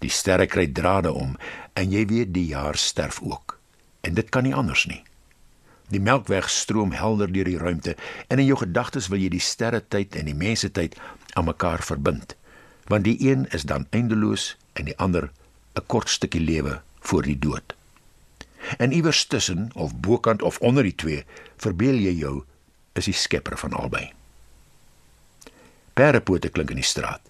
Die 0.02 0.10
sterre 0.10 0.48
kry 0.50 0.66
drade 0.66 1.12
om 1.14 1.36
en 1.78 1.92
jy 1.94 2.02
weet 2.10 2.32
die 2.34 2.48
jaar 2.50 2.76
sterf 2.76 3.20
ook. 3.22 3.58
En 4.02 4.14
dit 4.18 4.28
kan 4.34 4.42
nie 4.42 4.54
anders 4.54 4.86
nie. 4.90 5.02
Die 5.92 6.00
melkweg 6.00 6.48
stroom 6.50 6.94
helder 6.96 7.30
deur 7.32 7.46
die 7.46 7.58
ruimte 7.60 7.94
en 8.28 8.40
in 8.40 8.48
jou 8.48 8.58
gedagtes 8.58 9.10
wil 9.12 9.20
jy 9.22 9.30
die 9.34 9.44
sterre 9.44 9.82
tyd 9.94 10.16
en 10.18 10.30
die 10.30 10.38
mense 10.38 10.70
tyd 10.72 10.96
aan 11.36 11.46
mekaar 11.50 11.84
verbind. 11.84 12.34
Want 12.90 13.06
die 13.06 13.18
een 13.20 13.46
is 13.54 13.68
dan 13.68 13.86
eindeloos 13.90 14.56
en 14.72 14.88
die 14.90 14.98
ander 14.98 15.30
'n 15.76 15.86
kort 15.86 16.08
stukkie 16.08 16.40
lewe 16.40 16.80
voor 17.00 17.22
die 17.22 17.38
dood. 17.38 17.74
En 18.78 18.92
iewers 18.92 19.26
tussen 19.26 19.70
of 19.74 19.94
bokant 19.94 20.42
of 20.42 20.58
onder 20.58 20.82
die 20.82 20.94
twee, 20.94 21.24
verbeel 21.56 21.94
jy 21.94 22.14
jou 22.18 22.44
is 22.92 23.04
die 23.04 23.14
skepper 23.14 23.58
van 23.58 23.72
albei. 23.72 24.12
Perrepote 25.92 26.48
klink 26.48 26.70
in 26.70 26.80
die 26.80 26.84
straat. 26.84 27.20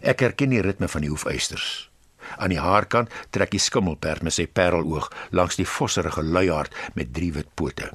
Ek 0.00 0.20
herken 0.20 0.50
die 0.50 0.60
ritme 0.60 0.88
van 0.88 1.00
die 1.00 1.10
hoefysters. 1.10 1.88
Aan 2.36 2.54
die 2.54 2.60
haarkant 2.60 3.10
trek 3.30 3.50
die 3.50 3.62
skimmelperd 3.62 4.22
met 4.22 4.32
sy 4.32 4.46
pareloog 4.46 5.10
langs 5.30 5.56
die 5.56 5.68
vosserige 5.68 6.22
luiaard 6.22 6.74
met 6.94 7.12
drie 7.14 7.32
wit 7.32 7.48
pote. 7.54 7.90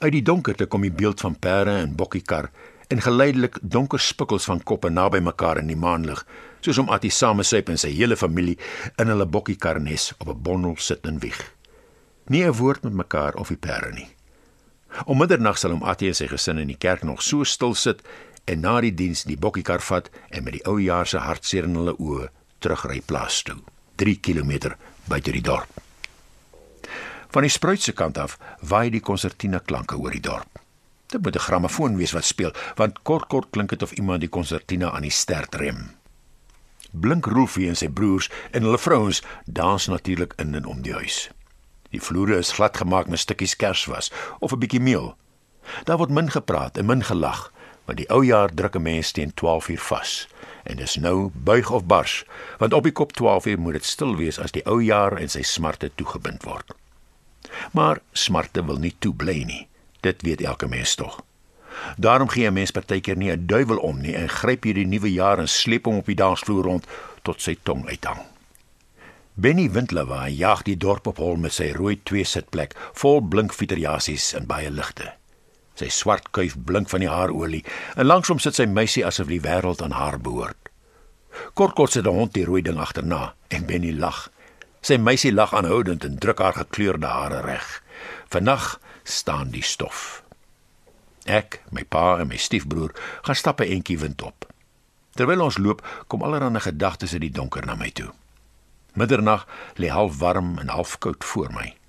Uit 0.00 0.12
die 0.12 0.24
donkerte 0.24 0.66
kom 0.66 0.82
die 0.82 0.92
beeld 0.92 1.20
van 1.20 1.34
perde 1.36 1.74
en 1.82 1.96
bokkiekar 1.96 2.50
en 2.90 3.02
geleidelik 3.04 3.58
donker 3.62 4.00
spikkels 4.00 4.48
van 4.48 4.62
koppe 4.66 4.90
naby 4.90 5.20
mekaar 5.22 5.60
in 5.60 5.68
die 5.70 5.78
maanlig, 5.78 6.22
soos 6.64 6.80
om 6.82 6.88
Attie 6.90 7.12
samesyp 7.14 7.68
en 7.70 7.78
sy 7.78 7.92
hele 7.94 8.16
familie 8.18 8.56
in 8.98 9.12
hulle 9.12 9.26
bokkiekarnes 9.26 10.10
op 10.18 10.28
'n 10.28 10.42
bondel 10.42 10.74
sit 10.76 11.06
en 11.06 11.20
wieg. 11.20 11.38
Nie 12.26 12.44
'n 12.46 12.56
woord 12.56 12.82
met 12.82 12.92
mekaar 12.92 13.34
of 13.34 13.48
die 13.48 13.56
perde 13.56 13.92
nie. 13.92 14.08
Om 15.04 15.18
middernag 15.18 15.58
sal 15.58 15.70
hom 15.70 15.82
Attie 15.82 16.08
en 16.08 16.14
sy 16.14 16.26
gesin 16.26 16.58
in 16.58 16.66
die 16.66 16.78
kerk 16.78 17.02
nog 17.02 17.22
so 17.22 17.44
stil 17.44 17.74
sit 17.74 18.02
en 18.44 18.60
na 18.60 18.80
die 18.80 18.94
diens 18.94 19.24
die 19.24 19.38
bokkiekar 19.38 19.80
vat 19.80 20.10
en 20.30 20.44
met 20.44 20.52
die 20.52 20.66
ou 20.66 20.80
jaar 20.80 21.06
se 21.06 21.18
hartseer 21.18 21.64
in 21.64 21.74
hulle 21.74 21.94
oë 21.98 22.28
terugry 22.60 23.00
plaas 23.00 23.42
toe, 23.42 23.58
3 23.96 24.20
km 24.20 24.76
buite 25.08 25.32
die 25.32 25.44
dorp. 25.44 25.80
Van 27.30 27.46
die 27.46 27.52
spruitse 27.52 27.92
kant 27.94 28.18
af 28.18 28.38
waai 28.60 28.90
die 28.90 29.02
konsertina 29.04 29.60
klanke 29.62 29.98
oor 29.98 30.14
die 30.14 30.24
dorp. 30.24 30.60
Dit 31.10 31.22
moet 31.22 31.36
'n 31.36 31.46
grammofoon 31.46 31.96
wees 31.96 32.12
wat 32.12 32.24
speel, 32.24 32.52
want 32.76 33.02
kort 33.02 33.26
kort 33.28 33.50
klink 33.50 33.70
dit 33.70 33.82
of 33.82 33.92
iemand 33.92 34.20
die 34.20 34.28
konsertina 34.28 34.90
aan 34.90 35.02
die 35.02 35.10
stert 35.10 35.54
rem. 35.54 35.90
Blink 36.92 37.26
Rolfie 37.26 37.68
en 37.68 37.76
sy 37.76 37.88
broers 37.88 38.30
en 38.50 38.62
hulle 38.62 38.78
vrouens 38.78 39.22
dans 39.46 39.86
natuurlik 39.86 40.32
in 40.36 40.54
en 40.54 40.64
om 40.64 40.82
die 40.82 40.92
huis. 40.92 41.30
Die 41.90 42.02
vloere 42.02 42.36
is 42.36 42.52
glad 42.52 42.76
gemaak 42.76 43.08
met 43.08 43.18
stukkies 43.18 43.56
kerswas 43.56 44.12
of 44.38 44.52
'n 44.52 44.58
bietjie 44.58 44.80
meel. 44.80 45.16
Daar 45.84 45.98
word 45.98 46.10
min 46.10 46.30
gepraat 46.30 46.78
en 46.78 46.86
min 46.86 47.04
gelag, 47.04 47.52
want 47.84 47.98
die 47.98 48.10
ou 48.10 48.24
jaar 48.24 48.54
druk 48.54 48.74
'n 48.74 48.82
mens 48.82 49.12
teen 49.12 49.34
12 49.34 49.68
uur 49.68 49.78
vas 49.78 50.28
en 50.70 50.78
dis 50.78 50.96
nou 50.96 51.30
buig 51.34 51.70
of 51.70 51.86
bars, 51.90 52.20
want 52.58 52.72
op 52.76 52.86
die 52.86 52.94
kop 52.94 53.12
12 53.18 53.46
uur 53.46 53.60
moet 53.60 53.78
dit 53.80 53.88
stil 53.88 54.14
wees 54.16 54.38
as 54.38 54.54
die 54.54 54.64
ou 54.66 54.78
jaar 54.82 55.18
en 55.18 55.28
sy 55.28 55.42
smarte 55.42 55.90
toegebind 55.94 56.46
word. 56.46 56.72
Maar 57.72 58.00
smarte 58.12 58.64
wil 58.64 58.78
nie 58.78 58.94
toe 58.98 59.14
bly 59.14 59.42
nie. 59.44 59.66
Dit 60.00 60.22
weet 60.22 60.40
elke 60.40 60.68
mens 60.68 60.94
tog. 60.94 61.20
Daarom 61.96 62.28
gee 62.28 62.46
'n 62.46 62.52
mens 62.52 62.70
partykeer 62.70 63.16
nie 63.16 63.30
'n 63.32 63.46
duiwel 63.46 63.78
om 63.78 64.00
nie 64.00 64.14
en 64.14 64.28
gryp 64.28 64.64
hierdie 64.64 64.86
nuwe 64.86 65.12
jaar 65.12 65.38
en 65.38 65.48
sleep 65.48 65.84
hom 65.84 65.96
op 65.96 66.06
die 66.06 66.14
dansvloer 66.14 66.64
rond 66.64 66.86
tot 67.22 67.40
sy 67.42 67.58
tong 67.62 67.88
uithang. 67.88 68.20
Benny 69.34 69.70
Windlawa 69.70 70.28
jag 70.28 70.62
die 70.62 70.76
dorp 70.76 71.06
op 71.06 71.16
hol 71.16 71.36
met 71.36 71.52
sy 71.52 71.72
rooi 71.72 72.00
twee 72.02 72.24
sitplek 72.24 72.74
vol 72.92 73.22
blink 73.22 73.52
fiteriasies 73.52 74.34
en 74.34 74.46
baie 74.46 74.70
ligte. 74.70 75.19
Sy 75.80 75.88
swart 75.88 76.28
kuif 76.36 76.58
blink 76.68 76.90
van 76.92 77.00
die 77.00 77.08
haarolie 77.08 77.62
en 77.96 78.08
langs 78.08 78.28
hom 78.28 78.40
sit 78.42 78.58
sy 78.58 78.66
meisie 78.68 79.04
asof 79.06 79.30
die 79.32 79.40
wêreld 79.40 79.80
aan 79.80 79.96
haar 79.96 80.18
behoort. 80.20 80.68
Kort 81.56 81.74
kort 81.78 81.92
sit 81.92 82.06
'n 82.06 82.16
hond 82.18 82.34
die 82.34 82.44
rooi 82.44 82.62
ding 82.62 82.78
agterna 82.78 83.34
en 83.48 83.66
Benny 83.66 83.92
lag. 83.92 84.28
Sy 84.82 84.96
meisie 84.96 85.32
lag 85.32 85.54
aanhoudend 85.54 86.04
en 86.04 86.18
druk 86.18 86.38
haar 86.38 86.52
gekleurde 86.52 87.06
hare 87.06 87.40
reg. 87.40 87.82
Vannag 88.28 88.80
staan 89.04 89.50
die 89.50 89.62
stof. 89.62 90.22
Ek, 91.24 91.62
my 91.70 91.84
pa 91.84 92.18
en 92.20 92.28
my 92.28 92.36
stiefbroer 92.36 92.92
gaan 93.22 93.36
stap 93.36 93.60
'n 93.60 93.72
entjie 93.72 93.98
wind 93.98 94.22
op. 94.22 94.52
Terwyl 95.14 95.42
ons 95.42 95.58
loop, 95.58 95.82
kom 96.06 96.22
allerlei 96.22 96.60
gedagtes 96.60 97.12
uit 97.12 97.20
die 97.20 97.30
donker 97.30 97.66
na 97.66 97.74
my 97.74 97.90
toe. 97.90 98.12
Middernag 98.94 99.46
lê 99.76 99.88
half 99.88 100.18
warm 100.18 100.58
en 100.58 100.68
half 100.68 100.98
koud 100.98 101.24
voor 101.24 101.52
my. 101.52 101.79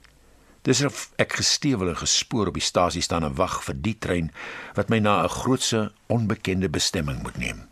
Dis 0.61 0.83
of 0.85 1.09
ek 1.17 1.39
gestewel 1.39 1.89
en 1.89 1.97
gespoor 1.97 2.51
op 2.51 2.57
die 2.57 2.65
stasie 2.65 3.01
staan 3.01 3.25
en 3.25 3.35
wag 3.35 3.63
vir 3.65 3.77
die 3.81 3.95
trein 3.97 4.31
wat 4.77 4.89
my 4.93 4.99
na 4.99 5.23
'n 5.23 5.29
grootse 5.29 5.91
onbekende 6.07 6.69
bestemming 6.69 7.21
moet 7.23 7.37
neem. 7.37 7.67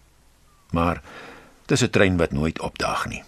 Maar 0.72 1.02
dis 1.66 1.84
'n 1.84 1.90
trein 1.90 2.18
wat 2.18 2.32
nooit 2.32 2.60
opdaag 2.60 3.06
nie. 3.06 3.24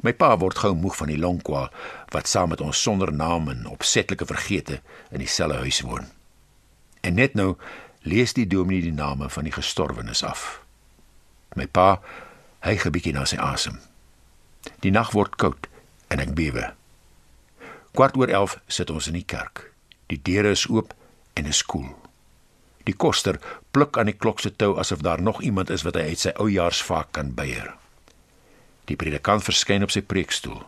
My 0.00 0.12
pa 0.12 0.38
word 0.38 0.58
gou 0.58 0.74
moeg 0.74 0.96
van 0.96 1.08
die 1.08 1.18
lonkwa 1.18 1.70
wat 2.12 2.28
saam 2.28 2.48
met 2.48 2.60
ons 2.60 2.82
sonder 2.82 3.12
naam 3.12 3.48
en 3.48 3.66
opsetlike 3.66 4.26
vergete 4.26 4.80
in 5.10 5.18
dieselfde 5.18 5.58
huis 5.58 5.80
woon. 5.80 6.06
En 7.00 7.14
net 7.14 7.34
nou 7.34 7.56
lees 8.02 8.32
die 8.32 8.46
dominee 8.46 8.82
die 8.82 8.92
name 8.92 9.30
van 9.30 9.44
die 9.44 9.52
gestorwenes 9.52 10.24
af. 10.24 10.60
My 11.54 11.66
pa, 11.66 12.00
hy 12.60 12.76
gebietjie 12.76 13.12
na 13.12 13.24
sy 13.24 13.36
asem. 13.36 13.80
Die 14.80 14.90
nag 14.90 15.12
word 15.12 15.36
koud 15.36 15.68
en 16.08 16.18
ek 16.18 16.34
bewe. 16.34 16.72
Kwart 17.94 18.16
oor 18.18 18.26
11 18.26 18.56
sit 18.66 18.90
ons 18.90 19.06
in 19.06 19.14
die 19.14 19.26
kerk. 19.30 19.68
Die 20.10 20.18
deure 20.18 20.50
is 20.50 20.64
oop 20.66 20.96
en 21.38 21.46
is 21.46 21.60
koel. 21.62 21.92
Die 22.88 22.94
koster 22.98 23.38
pluk 23.70 23.94
aan 23.98 24.08
die 24.10 24.16
klok 24.18 24.40
se 24.42 24.50
tou 24.50 24.72
asof 24.82 25.04
daar 25.06 25.22
nog 25.22 25.38
iemand 25.46 25.70
is 25.70 25.84
wat 25.86 25.94
hy 26.00 26.08
uit 26.10 26.18
sy 26.18 26.32
oujaarsvaak 26.42 27.12
kan 27.14 27.30
beier. 27.38 27.70
Die 28.90 28.98
predikant 28.98 29.46
verskyn 29.46 29.86
op 29.86 29.94
sy 29.94 30.02
preekstoel. 30.02 30.58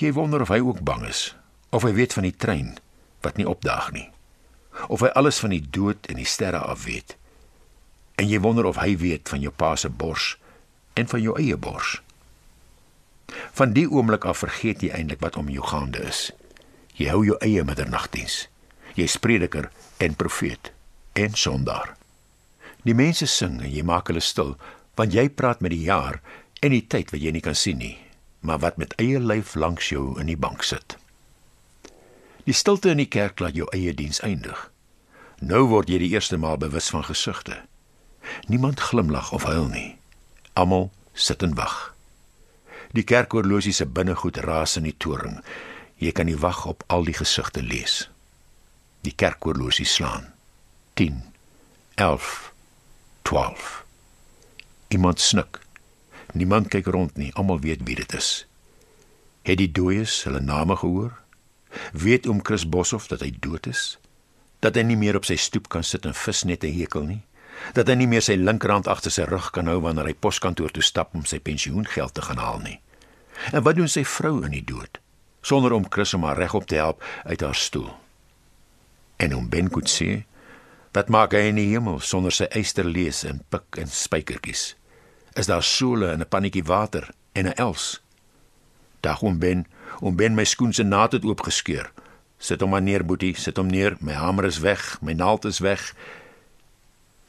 Jy 0.00 0.14
wonder 0.16 0.40
of 0.40 0.48
hy 0.48 0.62
ook 0.64 0.80
bang 0.80 1.04
is, 1.10 1.34
of 1.68 1.84
hy 1.84 1.92
weet 2.00 2.16
van 2.16 2.24
die 2.24 2.32
trein 2.32 2.70
wat 3.20 3.36
nie 3.36 3.46
opdaag 3.46 3.90
nie, 3.92 4.08
of 4.88 5.04
hy 5.04 5.12
alles 5.12 5.42
van 5.44 5.52
die 5.52 5.60
dood 5.60 6.08
en 6.08 6.16
die 6.16 6.26
sterre 6.26 6.64
af 6.64 6.86
weet. 6.88 7.12
En 8.16 8.32
jy 8.32 8.40
wonder 8.40 8.64
of 8.72 8.80
hy 8.80 8.96
weet 8.96 9.28
van 9.28 9.44
jou 9.44 9.52
pa 9.52 9.74
se 9.76 9.92
bors 9.92 10.32
en 10.96 11.12
van 11.12 11.20
jou 11.20 11.36
eie 11.36 11.60
bors. 11.60 11.98
Van 13.52 13.72
die 13.72 13.86
oomblik 13.90 14.24
af 14.24 14.42
vergeet 14.42 14.82
jy 14.82 14.92
eintlik 14.92 15.20
wat 15.20 15.36
om 15.36 15.50
jou 15.52 15.64
gaande 15.66 16.02
is. 16.08 16.30
Jy 16.98 17.08
hou 17.12 17.24
jou 17.24 17.36
eie 17.40 17.64
middernagdiens. 17.64 18.46
Jy's 18.94 19.16
prediker 19.16 19.70
en 19.98 20.14
profeet 20.14 20.72
en 21.12 21.34
sondaar. 21.34 21.96
Die 22.82 22.94
mense 22.94 23.26
sing 23.26 23.60
en 23.62 23.70
jy 23.70 23.84
maak 23.86 24.10
hulle 24.10 24.22
stil 24.24 24.56
want 24.98 25.14
jy 25.16 25.28
praat 25.32 25.62
met 25.64 25.72
die 25.72 25.86
jaar 25.86 26.20
en 26.60 26.74
die 26.74 26.84
tyd 26.84 27.12
wat 27.14 27.22
jy 27.22 27.32
nie 27.32 27.44
kan 27.44 27.56
sien 27.56 27.78
nie, 27.80 27.96
maar 28.44 28.60
wat 28.60 28.76
met 28.78 28.92
eie 29.00 29.20
lyf 29.20 29.54
langs 29.56 29.88
jou 29.88 30.12
in 30.20 30.28
die 30.28 30.36
bank 30.36 30.66
sit. 30.66 30.98
Die 32.44 32.54
stilte 32.54 32.92
in 32.92 33.00
die 33.00 33.08
kerk 33.08 33.40
laat 33.40 33.56
jou 33.56 33.68
eie 33.72 33.94
diens 33.96 34.20
eindig. 34.26 34.68
Nou 35.40 35.64
word 35.70 35.90
jy 35.90 36.02
die 36.02 36.12
eerste 36.12 36.38
maal 36.38 36.58
bewus 36.60 36.90
van 36.92 37.06
gesigte. 37.06 37.62
Niemand 38.50 38.80
glimlag 38.80 39.32
of 39.32 39.46
huil 39.48 39.66
nie. 39.70 39.96
Almal 40.54 40.90
sit 41.14 41.42
en 41.42 41.54
wag. 41.54 41.91
Die 42.92 43.04
kerkhorlosie 43.08 43.72
se 43.72 43.86
binnegoed 43.88 44.36
raas 44.44 44.76
in 44.76 44.84
die 44.84 44.96
toring. 45.00 45.38
Jy 45.96 46.12
kan 46.12 46.28
nie 46.28 46.36
wag 46.36 46.66
op 46.68 46.84
al 46.92 47.06
die 47.08 47.16
gesigte 47.16 47.62
lees. 47.64 48.10
Die 49.00 49.14
kerkhorlosie 49.16 49.88
slaan. 49.88 50.28
10 51.00 51.22
11 51.94 52.52
12 53.22 53.84
Iemand 54.92 55.20
snik. 55.20 55.60
Niemand 56.36 56.68
kyk 56.68 56.86
rond 56.92 57.16
nie. 57.16 57.32
Almal 57.32 57.60
weet 57.64 57.80
wie 57.88 57.96
dit 57.96 58.12
is. 58.12 58.44
Het 59.42 59.58
die 59.58 59.70
dooies 59.72 60.22
hulle 60.28 60.40
name 60.44 60.76
gehoor? 60.76 61.16
Weet 61.96 62.28
oom 62.28 62.44
Chris 62.44 62.68
Boshoff 62.68 63.08
dat 63.08 63.24
hy 63.24 63.32
dood 63.40 63.66
is? 63.66 63.96
Dat 64.60 64.76
hy 64.76 64.84
nie 64.84 65.00
meer 65.00 65.16
op 65.16 65.24
sy 65.24 65.38
stoep 65.40 65.70
kan 65.72 65.84
sit 65.84 66.04
en 66.04 66.16
visnette 66.16 66.68
hekel 66.68 67.08
nie? 67.08 67.22
Dat 67.74 67.88
hy 67.88 67.94
nie 67.94 68.06
meer 68.06 68.22
sy 68.22 68.34
linkerhand 68.34 68.88
agter 68.88 69.10
sy 69.10 69.26
rug 69.28 69.50
kan 69.50 69.66
hou 69.66 69.80
wanneer 69.80 70.06
hy 70.10 70.14
poskantoor 70.14 70.70
toe 70.70 70.82
stap 70.82 71.14
om 71.14 71.24
sy 71.24 71.38
pensioengeld 71.38 72.14
te 72.14 72.22
gaan 72.22 72.38
haal 72.38 72.60
nie. 72.60 72.80
En 73.52 73.62
wat 73.62 73.76
doen 73.76 73.88
sy 73.88 74.04
vrou 74.04 74.44
in 74.44 74.52
die 74.52 74.64
dood 74.64 75.00
sonder 75.42 75.72
om 75.72 75.88
Chris 75.90 76.14
om 76.14 76.22
haar 76.22 76.38
regop 76.38 76.66
te 76.66 76.76
help 76.78 77.02
uit 77.24 77.40
haar 77.40 77.54
stoel? 77.54 77.90
En 79.16 79.34
om 79.34 79.48
Ben 79.48 79.70
sê 79.86 80.24
wat 80.92 81.08
maak 81.08 81.32
hy 81.32 81.48
in 81.48 81.56
die 81.56 81.70
hemel 81.72 82.00
sonder 82.00 82.32
sy 82.32 82.44
eysterlees 82.50 83.24
en 83.24 83.42
pik 83.50 83.78
en 83.78 83.88
spykertjies? 83.88 84.74
is 85.32 85.46
daar 85.46 85.62
sole 85.62 86.12
in 86.12 86.20
'n 86.20 86.28
pannetjie 86.28 86.64
water 86.64 87.08
en 87.32 87.46
'n 87.46 87.54
els. 87.56 88.02
Dag 89.00 89.22
oom 89.22 89.38
Ben, 89.38 89.66
oom 90.00 90.16
Ben 90.16 90.34
my 90.34 90.44
skoen 90.44 90.72
se 90.72 90.82
naad 90.82 91.12
het 91.12 91.24
oopgeskeur. 91.24 91.92
Sit 92.38 92.60
hom 92.60 92.70
maar 92.70 92.82
neer, 92.82 93.04
boetie, 93.04 93.38
sit 93.38 93.56
hom 93.56 93.66
neer. 93.66 93.96
My 94.00 94.12
hamer 94.12 94.44
is 94.44 94.58
weg, 94.58 94.98
my 95.00 95.12
naald 95.12 95.44
is 95.44 95.58
weg. 95.58 95.94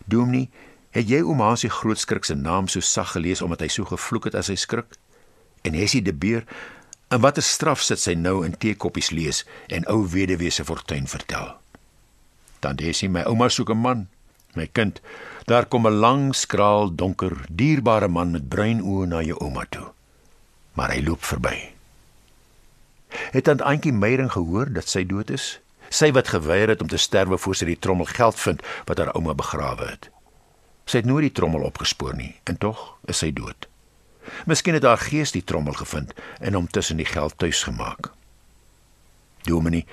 Doomnie, 0.05 0.49
het 0.93 1.09
jy 1.09 1.21
oom 1.25 1.41
Hasie 1.41 1.69
grootskrik 1.69 2.25
se 2.25 2.35
naam 2.35 2.67
so 2.67 2.79
sag 2.79 3.15
gelees 3.15 3.41
omdat 3.41 3.63
hy 3.65 3.69
so 3.71 3.85
gevloek 3.89 4.29
het 4.29 4.35
as 4.35 4.51
hy 4.51 4.55
skrik? 4.59 4.97
En 5.63 5.73
Hessie 5.73 6.01
de 6.01 6.13
Beer, 6.13 6.45
en 7.09 7.21
watter 7.21 7.43
straf 7.45 7.81
sit 7.81 8.01
sy 8.01 8.13
nou 8.17 8.41
in 8.45 8.57
teekoppies 8.57 9.11
lees 9.11 9.43
en 9.69 9.87
ou 9.91 10.03
weduwee 10.09 10.51
se 10.51 10.65
fortuin 10.65 11.07
vertel? 11.07 11.53
Dan 12.59 12.79
Hessie, 12.79 13.09
my 13.09 13.25
ouma 13.27 13.49
soek 13.49 13.69
'n 13.69 13.77
man. 13.77 14.07
My 14.55 14.67
kind, 14.67 15.01
daar 15.45 15.65
kom 15.65 15.87
'n 15.87 15.99
lang, 15.99 16.35
skraal, 16.35 16.95
donker, 16.95 17.45
dierbare 17.49 18.07
man 18.07 18.31
met 18.31 18.49
bruin 18.49 18.81
oë 18.81 19.07
na 19.07 19.21
jou 19.21 19.37
ouma 19.39 19.65
toe. 19.69 19.91
Maar 20.73 20.91
hy 20.91 21.01
loop 21.01 21.23
verby. 21.23 21.73
Het 23.31 23.45
dan 23.45 23.61
Antjie 23.61 23.93
Meyering 23.93 24.31
gehoor 24.31 24.73
dat 24.73 24.87
sy 24.89 25.05
dood 25.05 25.29
is? 25.29 25.59
Sy 25.93 26.09
wat 26.15 26.31
geweier 26.33 26.71
het 26.73 26.81
om 26.81 26.89
te 26.89 26.97
sterwe 26.97 27.37
voor 27.37 27.55
sy 27.57 27.67
die 27.69 27.77
trommel 27.77 28.09
geld 28.09 28.39
vind 28.41 28.63
wat 28.87 28.97
haar 28.97 29.13
ouma 29.13 29.35
begrawe 29.37 29.91
het. 29.91 30.09
Sy 30.89 31.03
het 31.03 31.07
nooit 31.09 31.27
die 31.27 31.35
trommel 31.37 31.67
opgespoor 31.67 32.15
nie 32.17 32.33
en 32.49 32.57
tog 32.57 32.81
is 33.05 33.21
sy 33.21 33.29
dood. 33.35 33.67
Miskien 34.49 34.73
het 34.73 34.87
haar 34.87 35.01
gees 35.03 35.35
die 35.35 35.43
trommel 35.43 35.77
gevind 35.77 36.15
en 36.39 36.57
hom 36.57 36.67
tussen 36.67 36.97
die 36.97 37.07
geld 37.07 37.37
tuis 37.37 37.61
gemaak. 37.67 38.09
Dominee, 39.45 39.85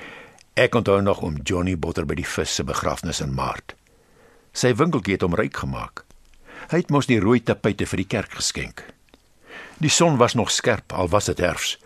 ek 0.55 0.79
onthou 0.79 1.01
nog 1.03 1.21
om 1.27 1.43
Johnny 1.45 1.77
Botter 1.79 2.07
by 2.07 2.17
die 2.17 2.29
vis 2.29 2.55
se 2.55 2.65
begrafnis 2.65 3.21
in 3.21 3.35
Maart. 3.35 3.75
Sy 4.57 4.73
winkeltjie 4.75 5.19
het 5.19 5.27
hom 5.27 5.37
ryk 5.39 5.61
gemaak. 5.63 6.05
Hy 6.71 6.81
het 6.83 6.91
mos 6.95 7.11
die 7.11 7.21
rooi 7.21 7.41
tapuite 7.43 7.87
vir 7.87 8.03
die 8.03 8.09
kerk 8.09 8.39
geskenk. 8.39 8.83
Die 9.83 9.93
son 9.93 10.19
was 10.21 10.37
nog 10.39 10.51
skerp 10.55 10.93
al 10.93 11.11
was 11.13 11.29
dit 11.31 11.39
herfs. 11.43 11.77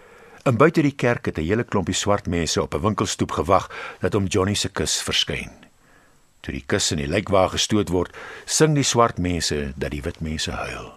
En 0.44 0.57
buite 0.61 0.83
die 0.85 0.92
kerk 0.92 1.24
het 1.24 1.38
'n 1.38 1.48
hele 1.48 1.64
klompie 1.64 1.94
swart 1.94 2.26
mense 2.26 2.62
op 2.62 2.74
'n 2.74 2.80
winkelstoep 2.80 3.30
gewag 3.33 3.70
dat 4.00 4.14
om 4.14 4.26
Johnny 4.26 4.54
se 4.54 4.68
kus 4.68 5.02
verskyn. 5.02 5.50
Toe 6.40 6.52
die 6.52 6.64
kus 6.66 6.90
in 6.90 6.96
die 6.96 7.09
lijkwa 7.09 7.48
gestoot 7.48 7.88
word, 7.88 8.16
sing 8.44 8.74
die 8.74 8.83
swart 8.83 9.18
mense 9.18 9.72
dat 9.76 9.90
die 9.90 10.02
wit 10.02 10.20
mense 10.20 10.50
huil. 10.50 10.92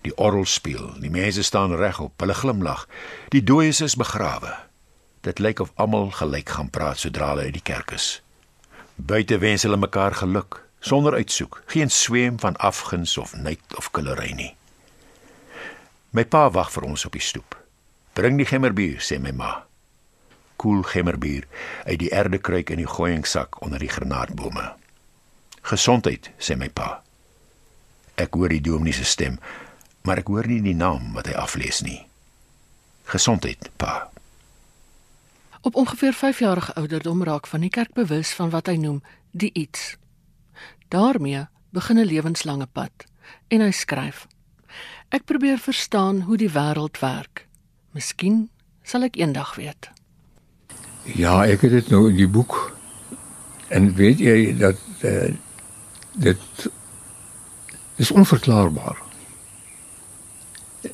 Die 0.00 0.16
orgel 0.16 0.44
speel, 0.44 1.00
die 1.00 1.10
mense 1.10 1.42
staan 1.42 1.74
regop, 1.74 2.20
hulle 2.20 2.34
glimlag. 2.34 2.88
Die 3.28 3.42
dooies 3.42 3.80
is 3.80 3.94
begrawe. 3.94 4.56
Dit 5.20 5.38
lyk 5.38 5.60
of 5.60 5.72
almal 5.74 6.10
gelyk 6.10 6.48
gaan 6.48 6.70
praat 6.70 6.98
sodra 6.98 7.28
hulle 7.28 7.42
uit 7.42 7.52
die 7.52 7.62
kerk 7.62 7.90
is. 7.90 8.22
Buite 8.94 9.38
wens 9.38 9.62
hulle 9.62 9.76
mekaar 9.76 10.14
geluk 10.14 10.66
sonder 10.80 11.14
uitsoek, 11.14 11.62
geen 11.66 11.90
sweem 11.90 12.40
van 12.40 12.56
afguns 12.56 13.16
of 13.18 13.36
nait 13.36 13.76
of 13.76 13.90
killery 13.90 14.32
nie. 14.32 14.56
My 16.10 16.24
pa 16.24 16.50
wag 16.50 16.72
vir 16.72 16.82
ons 16.82 17.04
op 17.04 17.12
die 17.12 17.20
stoep. 17.20 17.57
Bring 18.18 18.34
die 18.34 18.48
gemmerbier, 18.50 18.98
sê 18.98 19.20
my 19.22 19.30
ma. 19.30 19.52
Koel 20.58 20.82
gemmerbier 20.90 21.44
uit 21.86 22.00
die 22.00 22.10
erdekruik 22.10 22.72
in 22.74 22.80
die 22.82 22.90
gooiingsak 22.90 23.60
onder 23.62 23.78
die 23.78 23.90
granaatbome. 23.92 24.64
Gesondheid, 25.70 26.32
sê 26.42 26.56
my 26.58 26.66
pa. 26.66 27.04
Ek 28.18 28.34
hoor 28.34 28.50
die 28.50 28.64
dominee 28.64 28.98
se 28.98 29.06
stem, 29.06 29.38
maar 30.02 30.18
ek 30.18 30.34
hoor 30.34 30.50
nie 30.50 30.58
die 30.66 30.74
naam 30.74 31.12
wat 31.14 31.30
hy 31.30 31.38
aflees 31.38 31.78
nie. 31.86 32.00
Gesondheid, 33.06 33.70
pa. 33.78 34.10
Op 35.62 35.78
ongeveer 35.78 36.18
5 36.18 36.42
jarige 36.42 36.74
ouderdom 36.74 37.22
raak 37.22 37.46
van 37.46 37.62
die 37.62 37.70
kerk 37.70 37.94
bewus 37.94 38.34
van 38.34 38.50
wat 38.50 38.66
hy 38.66 38.80
noem 38.82 39.02
die 39.30 39.54
iets. 39.54 39.94
daarmee 40.88 41.46
begin 41.70 41.98
'n 41.98 42.06
lewenslange 42.06 42.66
pad 42.66 43.06
en 43.48 43.60
hy 43.60 43.70
skryf: 43.70 44.26
Ek 45.08 45.24
probeer 45.24 45.58
verstaan 45.58 46.20
hoe 46.20 46.36
die 46.36 46.50
wêreld 46.50 46.98
werk. 46.98 47.47
Miskien 47.98 48.44
sal 48.86 49.02
ek 49.08 49.16
eendag 49.18 49.56
weet. 49.58 49.88
Ja, 51.18 51.40
ek 51.50 51.64
het 51.66 51.72
dit 51.74 51.88
nou 51.90 52.04
in 52.12 52.18
die 52.20 52.28
boek. 52.30 52.54
En 53.74 53.88
weet 53.98 54.20
jy 54.22 54.52
dat 54.54 54.78
uh, 55.02 55.32
dit 56.14 56.66
is 57.98 58.12
onverklaarbaar. 58.14 59.00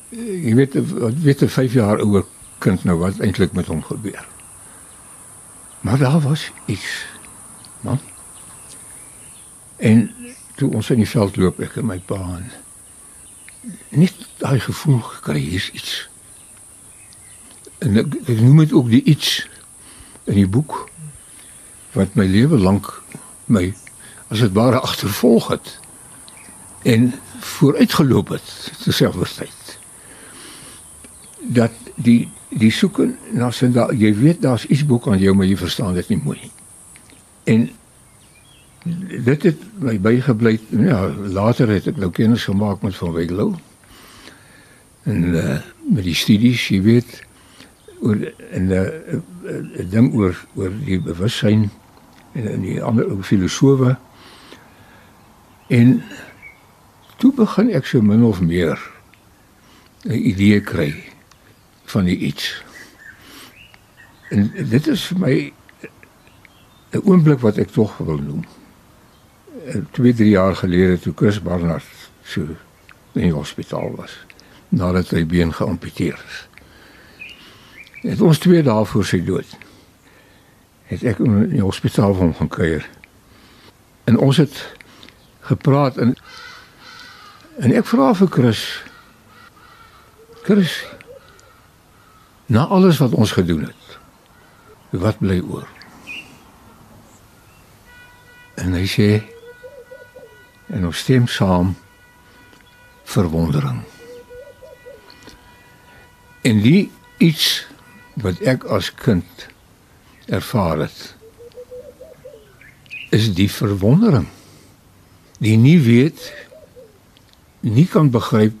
Jy 0.09 0.55
weet 0.57 0.79
wat 0.95 1.21
weet 1.27 1.43
'n 1.45 1.53
5 1.57 1.77
jaar 1.77 2.01
ouer 2.01 2.25
kind 2.57 2.83
nou 2.89 2.97
wat 3.03 3.21
eintlik 3.21 3.53
met 3.53 3.69
hom 3.69 3.83
gebeur. 3.85 4.25
Maar 5.85 6.01
daar 6.01 6.19
was 6.25 6.49
iets. 6.65 7.05
Man. 7.85 8.01
En 9.77 10.09
toe 10.55 10.73
ons 10.73 10.89
in 10.89 11.05
die 11.05 11.09
veld 11.09 11.37
loop 11.37 11.61
ek 11.61 11.77
en 11.77 11.85
my 11.85 11.99
pa 11.99 12.17
en 12.41 12.51
net 13.89 14.27
daai 14.41 14.59
gevoel 14.59 15.01
gekry 15.13 15.39
hier's 15.39 15.69
iets. 15.69 16.09
En 17.83 17.97
ek, 17.97 18.15
ek 18.25 18.39
noem 18.39 18.63
dit 18.63 18.73
ook 18.73 18.89
die 18.89 19.03
iets 19.03 19.47
in 20.25 20.39
die 20.39 20.49
boek 20.49 20.77
wat 21.95 22.15
my 22.19 22.25
lewe 22.27 22.57
lank 22.59 22.89
my 23.45 23.69
as 24.33 24.41
dit 24.41 24.53
ware 24.55 24.79
agtervolg 24.79 25.47
het 25.53 25.75
en 26.85 27.13
vooruitgeloop 27.39 28.33
het 28.35 28.71
terselfdertyd. 28.83 29.77
Dat 31.39 31.73
die 31.95 32.29
die 32.55 32.71
soeke 32.71 33.09
na 33.35 33.49
sin 33.51 33.73
daar 33.75 33.91
jy 33.93 34.13
weet 34.15 34.41
daar's 34.41 34.65
iets 34.65 34.85
boek 34.87 35.07
aan 35.11 35.19
jou 35.19 35.33
maar 35.35 35.47
jy 35.49 35.57
verstaan 35.59 35.97
dit 35.97 36.09
nie 36.13 36.21
mooi. 36.23 36.39
En 37.43 37.69
dit 39.25 39.43
het 39.43 39.61
my 39.81 39.97
bygebly 39.99 40.59
ja 40.69 41.07
later 41.33 41.69
het 41.73 41.89
ek 41.91 41.99
nou 42.01 42.11
kennis 42.13 42.45
gemaak 42.47 42.81
met 42.85 42.95
van 42.95 43.13
Weglo. 43.13 43.53
En 45.03 45.23
uh, 45.35 45.57
met 45.89 46.03
die 46.05 46.15
studies 46.17 46.67
jy 46.69 46.81
weet 46.81 47.24
oor 48.01 48.17
en 48.51 48.67
'n 48.67 48.71
uh, 48.71 49.19
uh, 49.51 49.89
ding 49.89 50.13
oor 50.13 50.35
oor 50.55 50.71
die 50.85 50.99
bewussyn 50.99 51.69
en, 52.33 52.47
en 52.47 52.61
die 52.61 52.81
ander 52.83 53.23
filosowe 53.23 53.97
en 55.67 56.03
toe 57.17 57.31
begin 57.33 57.71
ek 57.71 57.85
so 57.85 58.01
min 58.01 58.23
of 58.23 58.41
meer 58.41 58.79
'n 60.05 60.13
idee 60.13 60.61
kry 60.61 60.93
van 61.85 62.05
die 62.05 62.17
iets. 62.17 62.63
En 64.29 64.51
dit 64.69 64.87
is 64.87 65.05
vir 65.05 65.19
my 65.19 65.53
'n 66.91 67.01
oomblik 67.03 67.39
wat 67.39 67.57
ek 67.57 67.71
tog 67.71 67.97
wil 67.97 68.17
noem. 68.17 68.45
2, 69.91 70.13
3 70.13 70.29
jaar 70.29 70.55
gelede 70.55 70.99
toe 70.99 71.13
Chris 71.15 71.41
Barnard 71.41 71.85
so 72.23 72.41
in 73.13 73.21
die 73.21 73.33
hospitaal 73.33 73.95
was 73.95 74.13
nadat 74.69 75.09
hy 75.09 75.25
been 75.25 75.53
geamputeer 75.53 76.19
is. 76.27 76.47
Het 78.05 78.21
ons 78.21 78.39
twee 78.39 78.63
dae 78.63 78.85
voor 78.85 79.05
sy 79.05 79.21
dood. 79.25 79.55
Het 80.91 81.03
ek 81.13 81.21
in 81.25 81.49
die 81.49 81.63
hospitaal 81.63 82.13
van 82.13 82.29
hom 82.29 82.35
gaan 82.37 82.53
kuier. 82.53 82.89
En 84.05 84.17
ons 84.21 84.37
het 84.37 84.59
gepraat 85.49 85.97
en 85.97 86.13
en 87.55 87.71
ek 87.71 87.87
vra 87.87 88.11
vir 88.13 88.27
Chris 88.27 88.61
Chris 90.43 90.83
Na 92.45 92.65
alles 92.65 92.97
wat 92.97 93.13
ons 93.13 93.31
gedoen 93.31 93.63
het. 93.65 93.97
Wat 94.89 95.17
bly 95.17 95.39
oor? 95.49 95.67
En 98.55 98.75
hy 98.77 98.85
sê 98.89 99.09
en 100.69 100.85
ons 100.85 100.97
stem 100.97 101.25
saam 101.27 101.73
verwondering. 103.09 103.81
En 106.45 106.61
die 106.61 106.91
iets 107.17 107.65
wat 108.21 108.39
ek 108.47 108.63
as 108.71 108.91
kind 108.95 109.47
ervaar 110.31 110.85
het 110.85 111.15
is 113.15 113.33
die 113.35 113.49
verwondering. 113.51 114.27
Die 115.39 115.57
nie 115.59 115.79
weet 115.83 116.31
nie 117.59 117.87
kan 117.87 118.09
begryp 118.11 118.55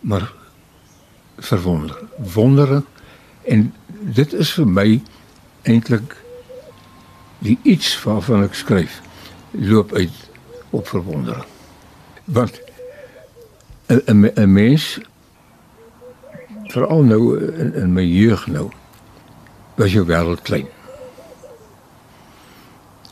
maar 0.00 0.32
verwonder. 1.38 1.98
Wondering 2.34 2.84
en 3.42 3.70
dit 4.00 4.32
is 4.32 4.52
vir 4.56 4.66
my 4.66 4.88
eintlik 5.68 6.16
die 7.40 7.58
iets 7.62 7.94
waarvan 8.04 8.44
ek 8.46 8.54
skryf 8.54 9.00
loop 9.50 9.92
uit 9.92 10.18
op 10.70 10.88
verwondering. 10.88 11.46
Want 12.24 12.60
'n 13.90 14.52
mens 14.52 14.98
veral 16.70 17.02
nou 17.02 17.22
in, 17.38 17.74
in 17.74 17.92
my 17.92 18.04
jeug 18.04 18.46
nou 18.46 18.68
was 19.80 19.92
jou 19.92 20.04
wêreld 20.06 20.42
klein. 20.46 20.68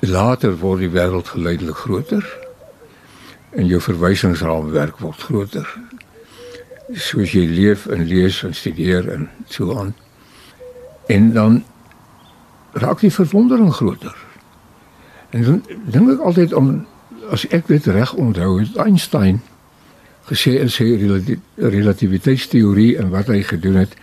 Later 0.00 0.54
word 0.60 0.84
die 0.84 0.92
wêreld 0.94 1.32
geleidelik 1.34 1.76
groter 1.86 2.26
en 3.56 3.66
jou 3.66 3.80
verwysingsraamwerk 3.82 5.00
word 5.02 5.26
groter 5.30 5.66
soos 6.96 7.34
jy 7.36 7.44
leef 7.48 7.86
en 7.92 8.06
lees 8.08 8.40
en 8.46 8.54
studeer 8.56 9.08
en 9.12 9.28
so 9.52 9.74
aan. 9.76 9.94
En 11.08 11.32
dan 11.32 11.62
raak 12.72 13.00
die 13.00 13.12
verwondering 13.12 13.74
groter. 13.74 14.16
En 15.30 15.44
dan 15.44 15.62
dink 15.92 16.14
ek 16.14 16.24
altyd 16.24 16.54
om 16.56 16.86
as 17.32 17.44
ek 17.52 17.66
dit 17.68 17.84
reg 17.92 18.12
onthou, 18.16 18.62
Einstein 18.80 19.42
gesê 20.28 20.58
in 20.60 20.70
sy 20.70 20.84
relati 21.00 21.38
relativiteitsteorie 21.56 22.96
en 23.00 23.10
wat 23.14 23.30
hy 23.32 23.42
gedoen 23.46 23.80
het 23.82 23.96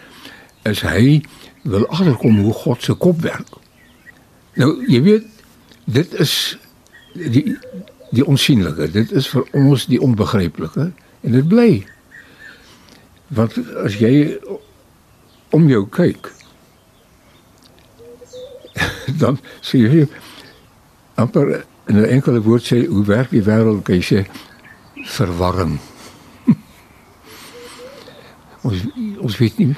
is 0.66 0.82
hy 0.82 1.22
wil 1.66 1.88
agterkom 1.94 2.40
hoe 2.46 2.54
God 2.54 2.84
se 2.84 2.94
kop 2.94 3.22
werk. 3.22 3.58
Nou, 4.56 4.72
jy 4.90 5.02
weet, 5.06 5.26
dit 5.86 6.14
is 6.22 6.34
die 7.14 7.58
die 8.16 8.24
onsigbare. 8.26 8.88
Dit 8.92 9.12
is 9.12 9.28
vir 9.28 9.44
ons 9.58 9.88
die 9.92 10.00
onbegryplike 10.02 10.86
en 11.26 11.36
dit 11.36 11.48
bly. 11.52 11.70
Want 13.36 13.58
as 13.84 13.98
jy 14.00 14.38
om 15.56 15.66
jou 15.68 15.82
kyk, 15.92 16.30
dan 19.22 19.40
sê 19.66 19.82
jy 19.84 20.06
amper 21.20 21.66
in 21.90 21.98
'n 21.98 22.14
enkele 22.18 22.42
woord 22.42 22.64
sê 22.64 22.86
hoe 22.86 23.06
werk 23.06 23.30
die 23.30 23.44
wêreld? 23.44 23.88
Jy 23.90 24.02
sê 24.02 24.26
verwarring. 25.18 25.80
Ons 28.66 28.88
ons 29.22 29.38
weet 29.38 29.62
nie 29.62 29.76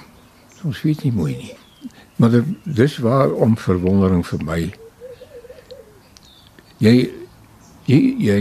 ons 0.66 0.82
weet 0.82 1.04
nie 1.06 1.14
mooi 1.14 1.36
nie. 1.38 1.54
Maar 2.18 2.38
dit 2.38 2.46
dis 2.64 2.98
waar 2.98 3.34
om 3.34 3.58
verwondering 3.58 4.26
vir 4.26 4.44
my. 4.44 4.62
Jy 6.82 6.96
jy 7.88 8.00
jy 8.22 8.40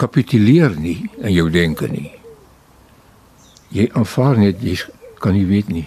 kapituleer 0.00 0.76
nie 0.78 1.10
in 1.18 1.32
jou 1.32 1.48
denke 1.50 1.88
nie. 1.88 2.10
Jy 3.70 3.88
aanvaar 3.94 4.38
net 4.38 4.62
jy 4.64 4.76
kan 5.20 5.36
nie 5.36 5.46
weet 5.48 5.72
nie. 5.72 5.86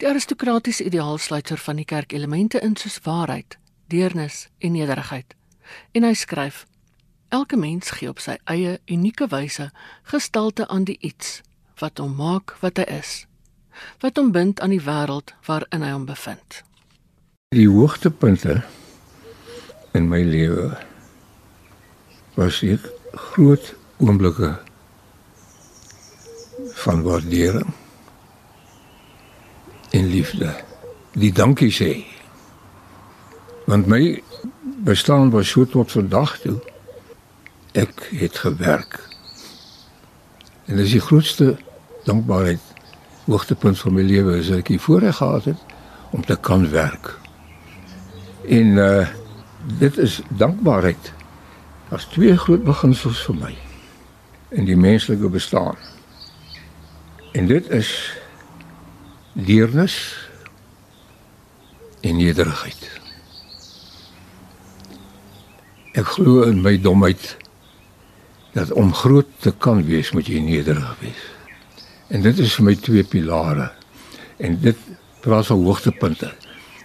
Die 0.00 0.08
aristokratiese 0.08 0.86
ideaal 0.88 1.18
sluit 1.18 1.50
vir 1.52 1.60
van 1.60 1.76
die 1.76 1.84
kerk 1.84 2.12
elemente 2.16 2.60
in 2.64 2.76
soos 2.76 2.98
waarheid, 3.04 3.58
deernis 3.92 4.48
en 4.58 4.72
nederigheid. 4.72 5.36
En 5.92 6.06
hy 6.08 6.14
skryf: 6.14 6.64
Elke 7.28 7.56
mens 7.56 7.92
gee 7.98 8.08
op 8.08 8.18
sy 8.18 8.38
eie 8.44 8.78
unieke 8.88 9.28
wyse 9.30 9.70
gestalte 10.08 10.66
aan 10.68 10.88
die 10.88 10.96
iets 11.00 11.40
wat 11.80 11.98
hom 11.98 12.14
maak 12.20 12.56
wat 12.60 12.78
hy 12.80 12.86
is 13.00 13.12
wat 14.00 14.16
hom 14.16 14.32
bind 14.32 14.60
aan 14.60 14.74
die 14.74 14.82
wêreld 14.84 15.34
waarin 15.46 15.84
hy 15.84 15.92
hom 15.94 16.06
bevind. 16.08 16.62
Die 17.54 17.68
hoogtepunte 17.68 18.60
in 19.96 20.08
my 20.10 20.22
lewe 20.22 20.70
was 22.38 22.60
hier 22.64 22.82
groot 23.12 23.74
oomblikke 23.98 24.54
van 26.84 27.02
waardering 27.02 27.72
en 29.90 30.06
liefde. 30.06 30.54
Die 31.18 31.32
dankie 31.34 31.72
sê. 31.74 31.90
Want 33.66 33.90
my 33.90 34.22
bestaan 34.86 35.32
was 35.34 35.50
so 35.50 35.66
tot 35.66 35.90
vandag 35.92 36.36
toe. 36.44 36.60
Ek 37.74 38.06
het 38.14 38.38
gewerk. 38.38 39.00
En 40.70 40.78
dis 40.78 40.94
die 40.94 41.02
grootste 41.02 41.56
dankbaarheid 42.04 42.60
hoogtepunt 43.24 43.78
van 43.78 43.94
my 43.94 44.02
lewe 44.02 44.38
is 44.38 44.48
dat 44.50 44.64
ek 44.64 44.72
hier 44.74 44.82
voorreg 44.82 45.16
gehad 45.16 45.44
het 45.44 45.64
om 46.10 46.24
te 46.24 46.36
kan 46.40 46.68
werk. 46.70 47.14
En 48.48 48.76
uh 48.80 49.08
dit 49.78 49.98
is 49.98 50.20
dankbaarheid. 50.28 51.12
Daar's 51.88 52.06
twee 52.08 52.36
groot 52.36 52.62
beginsels 52.64 53.20
vir 53.28 53.36
my 53.36 53.50
in 54.56 54.64
die 54.64 54.76
menslike 54.76 55.28
bestaan. 55.28 55.76
En 57.36 57.46
dit 57.46 57.68
is 57.68 57.90
deernis 59.32 59.96
en 62.00 62.16
nederigheid. 62.16 62.88
Ek 65.92 66.08
glo 66.16 66.46
in 66.48 66.62
my 66.64 66.78
domheid 66.80 67.36
dat 68.56 68.72
om 68.72 68.94
groot 68.94 69.28
te 69.44 69.52
kan 69.52 69.84
wees, 69.84 70.10
moet 70.16 70.26
jy 70.26 70.40
nederig 70.40 70.96
wees. 71.04 71.26
En 72.10 72.22
dit 72.22 72.38
is 72.42 72.54
vir 72.58 72.66
my 72.66 72.74
twee 72.74 73.04
pilare. 73.06 73.70
En 74.42 74.56
dit 74.60 74.78
praat 75.22 75.46
van 75.46 75.64
hoogtepunte. 75.64 76.32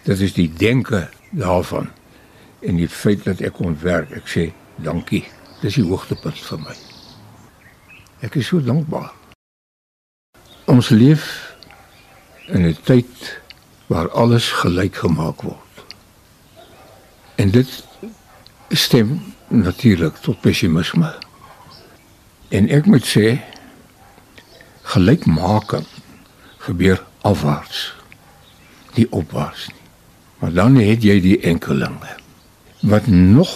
Dit 0.06 0.20
is 0.22 0.34
die 0.38 0.52
denke 0.54 1.08
daarvan 1.34 1.90
en 2.66 2.78
die 2.78 2.90
feit 2.90 3.24
dat 3.26 3.42
ek 3.46 3.58
kon 3.58 3.78
werk. 3.82 4.12
Ek 4.14 4.30
sê 4.30 4.50
dankie. 4.86 5.24
Dis 5.64 5.80
die 5.80 5.86
hoogtepunt 5.86 6.38
vir 6.50 6.62
my. 6.62 6.76
Ek 8.26 8.38
is 8.38 8.52
so 8.52 8.62
dankbaar. 8.62 9.12
Ons 10.70 10.90
leef 10.94 11.26
in 12.48 12.66
'n 12.66 12.78
tyd 12.86 13.42
waar 13.88 14.10
alles 14.10 14.52
gelyk 14.62 14.96
gemaak 14.96 15.42
word. 15.42 15.86
En 17.36 17.52
dit 17.52 17.86
stem 18.70 19.22
natuurlik 19.48 20.16
tot 20.22 20.42
pessimisme. 20.42 21.14
En 22.50 22.70
ek 22.70 22.86
moet 22.86 23.06
sê 23.06 23.42
gelykmaking 24.94 25.86
gebeur 26.66 27.02
afwaarts 27.22 27.94
nie 28.96 29.08
opwaarts 29.12 29.68
nie. 29.68 29.84
Maar 30.40 30.54
dan 30.54 30.76
het 30.80 31.04
jy 31.04 31.20
die 31.22 31.40
enkelinge 31.40 32.16
wat 32.86 33.08
nog 33.08 33.52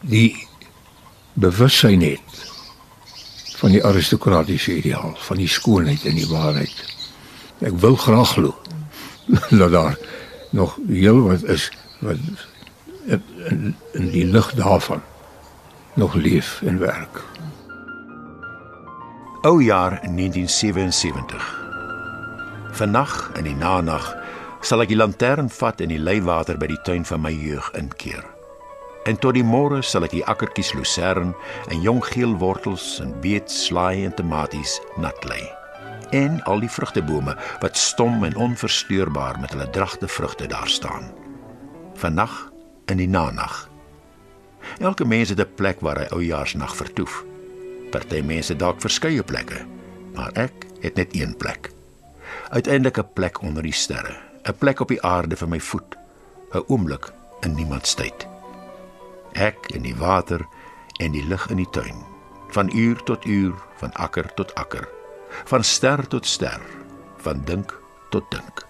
die 0.00 0.46
bewussyn 1.32 2.02
het 2.02 2.40
van 3.62 3.70
die 3.70 3.84
aristokratiese 3.84 4.76
ideaal 4.76 5.14
van 5.26 5.38
die 5.38 5.48
skoonheid 5.48 6.04
en 6.04 6.18
die 6.18 6.28
waarheid. 6.28 6.74
Ek 7.62 7.78
wil 7.80 7.96
graag 7.96 8.34
glo 8.34 8.56
dat 9.60 9.70
daar 9.72 9.98
nog 10.50 10.76
heel 10.88 11.22
wat 11.22 11.42
is 11.42 11.70
wat 12.02 12.18
in, 13.06 13.74
in 13.92 14.10
die 14.10 14.26
lig 14.26 14.52
daarvan 14.58 15.02
nog 15.94 16.14
leef 16.14 16.58
en 16.66 16.78
werk 16.78 17.22
Ou 19.44 19.58
jaar 19.62 19.98
1977. 20.02 21.58
Vannag 22.72 23.30
in 23.34 23.48
die 23.48 23.56
nanag 23.58 24.04
sal 24.62 24.84
ek 24.84 24.92
die 24.92 24.98
lantern 25.00 25.48
vat 25.50 25.80
en 25.82 25.90
die 25.90 25.98
leiwater 25.98 26.60
by 26.60 26.68
die 26.70 26.78
tuin 26.86 27.02
van 27.02 27.24
my 27.24 27.32
jeug 27.34 27.66
inkeer. 27.74 28.22
En 29.10 29.18
tot 29.18 29.34
die 29.34 29.42
môre 29.42 29.80
sal 29.82 30.06
ek 30.06 30.14
die 30.14 30.22
akkertjies 30.30 30.70
lucern 30.78 31.32
en 31.66 31.82
jong 31.82 31.98
geel 32.12 32.36
wortels 32.38 33.00
en 33.02 33.10
beet 33.24 33.50
slaai 33.50 34.04
en 34.06 34.14
tomaties 34.14 34.76
nat 35.02 35.26
lê. 35.26 35.40
En 36.14 36.38
al 36.46 36.62
die 36.62 36.70
vrugtebome 36.70 37.34
wat 37.66 37.82
stom 37.82 38.22
en 38.22 38.38
onversteurbaar 38.46 39.42
met 39.42 39.56
hulle 39.56 39.66
dragte 39.74 40.06
vrugte 40.06 40.46
daar 40.54 40.70
staan. 40.70 41.10
Vannag 41.98 42.38
in 42.94 43.02
die 43.02 43.10
nanag. 43.10 43.66
Elke 44.78 45.02
mens 45.02 45.34
het 45.34 45.42
'n 45.42 45.54
plek 45.58 45.82
waar 45.82 45.98
hy 45.98 46.06
oujaarsnag 46.14 46.78
vertoef. 46.78 47.24
Party 47.92 48.22
mense 48.24 48.54
dalk 48.56 48.80
verskeie 48.80 49.22
plekke, 49.22 49.58
maar 50.16 50.32
ek 50.40 50.64
het 50.80 50.96
net 50.96 51.12
een 51.12 51.34
plek. 51.36 51.68
Uiteindelik 52.48 52.98
'n 52.98 53.12
plek 53.14 53.42
onder 53.42 53.62
die 53.62 53.76
sterre, 53.76 54.16
'n 54.48 54.56
plek 54.58 54.80
op 54.80 54.88
die 54.88 55.02
aarde 55.02 55.36
vir 55.36 55.48
my 55.48 55.60
voet, 55.60 55.96
'n 56.54 56.64
oomblik 56.68 57.12
in 57.42 57.54
niemand 57.54 57.96
tyd. 57.96 58.26
Ek 59.32 59.56
in 59.74 59.82
die 59.82 59.96
water 59.96 60.40
en 61.00 61.12
die 61.12 61.24
lig 61.24 61.50
in 61.50 61.56
die 61.56 61.70
tuin, 61.70 62.04
van 62.48 62.70
uur 62.76 63.02
tot 63.02 63.24
uur, 63.24 63.54
van 63.76 63.92
akker 63.92 64.34
tot 64.34 64.54
akker, 64.54 64.88
van 65.44 65.64
ster 65.64 66.08
tot 66.08 66.26
ster, 66.26 66.60
van 67.16 67.44
dink 67.44 67.80
tot 68.10 68.30
dink. 68.30 68.66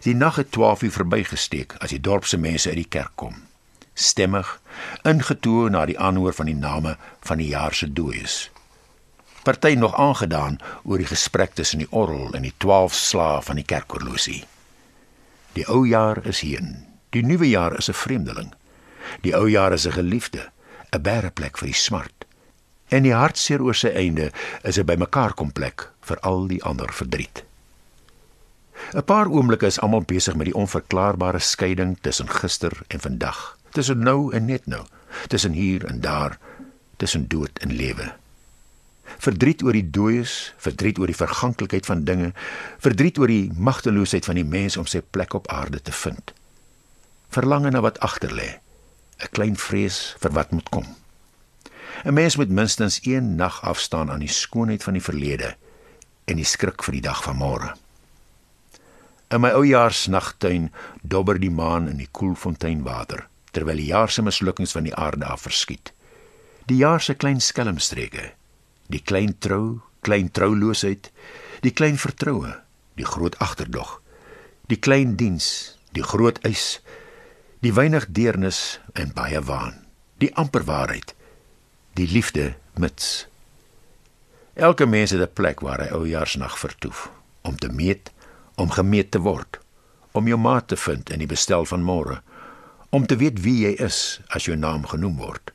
Die 0.00 0.14
nag 0.14 0.36
het 0.36 0.52
12 0.52 0.82
uur 0.82 0.92
verbygesteek 0.92 1.74
as 1.78 1.90
die 1.90 2.00
dorp 2.00 2.24
se 2.24 2.36
mense 2.36 2.68
uit 2.68 2.76
die 2.76 2.88
kerk 2.88 3.12
kom 3.14 3.49
stemmig 4.00 4.60
ingetoe 5.04 5.68
na 5.70 5.84
die 5.86 5.98
aanhoor 5.98 6.34
van 6.36 6.46
die 6.46 6.56
name 6.56 6.96
van 7.26 7.38
die 7.38 7.50
jaar 7.52 7.74
se 7.74 7.92
dooies. 7.92 8.50
Party 9.42 9.74
nog 9.74 9.96
aangedaan 9.96 10.58
oor 10.84 11.00
die 11.00 11.08
gesprek 11.08 11.54
tussen 11.56 11.80
die 11.80 11.88
orgel 11.90 12.34
en 12.36 12.44
die 12.44 12.54
12 12.56 12.94
slae 12.94 13.42
van 13.42 13.56
die 13.56 13.64
kerkhorlosie. 13.64 14.42
Die 15.56 15.66
ou 15.66 15.86
jaar 15.88 16.20
is 16.28 16.42
heen. 16.44 16.84
Die 17.10 17.24
nuwe 17.24 17.48
jaar 17.48 17.76
is 17.78 17.88
'n 17.88 17.96
vreemdeling. 17.96 18.52
Die 19.22 19.34
ou 19.34 19.48
jaar 19.48 19.72
is 19.72 19.86
'n 19.86 19.92
geliefde, 19.92 20.50
'n 20.92 21.02
bereplek 21.02 21.58
vir 21.58 21.66
die 21.66 21.74
smart. 21.74 22.24
En 22.88 23.02
die 23.02 23.14
hartseer 23.14 23.62
oor 23.62 23.74
sy 23.74 23.88
einde 23.88 24.30
is 24.62 24.78
'n 24.78 24.84
bymekaar 24.84 25.34
kom 25.34 25.52
plek 25.52 25.90
vir 26.00 26.20
al 26.20 26.46
die 26.46 26.62
ander 26.62 26.92
verdriet. 26.92 27.44
'n 28.94 29.04
Paar 29.04 29.26
oomblikke 29.26 29.66
is 29.66 29.80
almal 29.80 30.02
besig 30.02 30.34
met 30.34 30.46
die 30.46 30.54
onverklaarbare 30.54 31.38
skeiding 31.38 31.98
tussen 32.00 32.28
gister 32.28 32.72
en 32.88 33.00
vandag 33.00 33.59
tussen 33.72 33.98
nou 33.98 34.32
en 34.34 34.44
net 34.44 34.66
nou, 34.66 34.84
tussen 35.28 35.52
hier 35.52 35.84
en 35.86 36.00
daar, 36.00 36.38
tussen 36.96 37.28
dood 37.28 37.58
en 37.58 37.72
lewe. 37.72 38.12
Verdriet 39.20 39.62
oor 39.62 39.74
die 39.74 39.86
dooies, 39.90 40.52
verdriet 40.60 40.98
oor 41.00 41.10
die 41.10 41.18
verganklikheid 41.18 41.86
van 41.88 42.04
dinge, 42.04 42.30
verdriet 42.78 43.18
oor 43.18 43.30
die 43.30 43.50
magteloosheid 43.56 44.24
van 44.28 44.38
die 44.38 44.46
mens 44.46 44.78
om 44.80 44.86
sy 44.88 45.02
plek 45.02 45.34
op 45.34 45.48
aarde 45.52 45.82
te 45.82 45.92
vind. 45.92 46.32
Verlange 47.34 47.70
na 47.70 47.82
wat 47.84 48.00
agter 48.00 48.32
lê, 48.34 48.60
'n 49.20 49.32
klein 49.32 49.56
vrees 49.56 50.16
vir 50.20 50.32
wat 50.32 50.50
moet 50.50 50.68
kom. 50.68 50.86
'n 52.04 52.14
Mens 52.14 52.36
moet 52.36 52.48
minstens 52.48 53.00
een 53.02 53.36
nag 53.36 53.62
afstaan 53.62 54.10
aan 54.10 54.24
die 54.24 54.34
skoonheid 54.42 54.82
van 54.82 54.94
die 54.94 55.02
verlede 55.02 55.56
en 56.24 56.36
die 56.36 56.44
skrik 56.44 56.82
vir 56.82 56.92
die 56.92 57.06
dag 57.08 57.22
van 57.22 57.36
môre. 57.36 57.74
In 59.30 59.40
my 59.40 59.50
oujaarsnagtuin 59.50 60.72
dobber 61.02 61.38
die 61.38 61.50
maan 61.50 61.88
in 61.88 61.96
die 61.96 62.08
koel 62.10 62.34
fonteinwater 62.34 63.29
terwyl 63.50 63.76
die 63.76 63.90
jaar 63.90 64.10
se 64.10 64.22
mislukkings 64.22 64.72
van 64.72 64.86
die 64.86 64.94
aarde 64.94 65.24
af 65.24 65.46
verskiet. 65.46 65.92
Die 66.66 66.76
jaar 66.76 67.00
se 67.00 67.14
klein 67.14 67.40
skelmstreke, 67.40 68.32
die 68.88 69.02
klein 69.02 69.38
trou, 69.38 69.80
klein 70.00 70.30
trouloosheid, 70.30 71.10
die 71.64 71.72
klein 71.72 71.98
vertroue, 71.98 72.54
die 72.96 73.06
groot 73.06 73.36
agterdog, 73.38 73.98
die 74.70 74.78
klein 74.78 75.16
diens, 75.16 75.76
die 75.96 76.04
groot 76.06 76.38
eis, 76.46 76.80
die 77.60 77.74
weinig 77.74 78.06
deernis 78.08 78.78
en 78.94 79.12
baie 79.16 79.40
waan, 79.44 79.74
die 80.22 80.30
amper 80.38 80.64
waarheid, 80.64 81.14
die 81.98 82.08
liefde 82.08 82.54
mits. 82.80 83.26
Elke 84.54 84.86
mens 84.86 85.10
het 85.10 85.20
'n 85.20 85.32
plek 85.32 85.60
waar 85.60 85.80
hy 85.80 85.88
oujaarsnag 85.88 86.58
vertoef 86.58 87.10
om 87.42 87.56
te 87.56 87.68
meet, 87.68 88.10
om 88.54 88.70
gemeet 88.70 89.10
te 89.10 89.18
word, 89.18 89.58
om 90.12 90.26
jou 90.26 90.38
maat 90.38 90.68
te 90.68 90.76
vind 90.76 91.10
in 91.10 91.18
die 91.18 91.30
bestel 91.30 91.64
van 91.64 91.82
môre, 91.82 92.22
om 92.90 93.06
te 93.06 93.16
weet 93.16 93.40
wie 93.44 93.56
jy 93.64 93.74
is 93.78 94.20
as 94.34 94.48
jou 94.48 94.56
naam 94.58 94.86
genoem 94.90 95.16
word, 95.22 95.52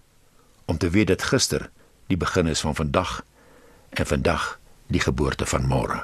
om 0.72 0.78
te 0.80 0.90
weet 0.90 1.12
dat 1.12 1.28
gister 1.32 1.70
die 2.08 2.18
begin 2.18 2.48
is 2.48 2.64
van 2.64 2.76
vandag 2.76 3.20
en 3.90 4.08
vandag 4.08 4.56
die 4.88 5.04
geboorte 5.04 5.46
van 5.46 5.68
môre. 5.68 6.04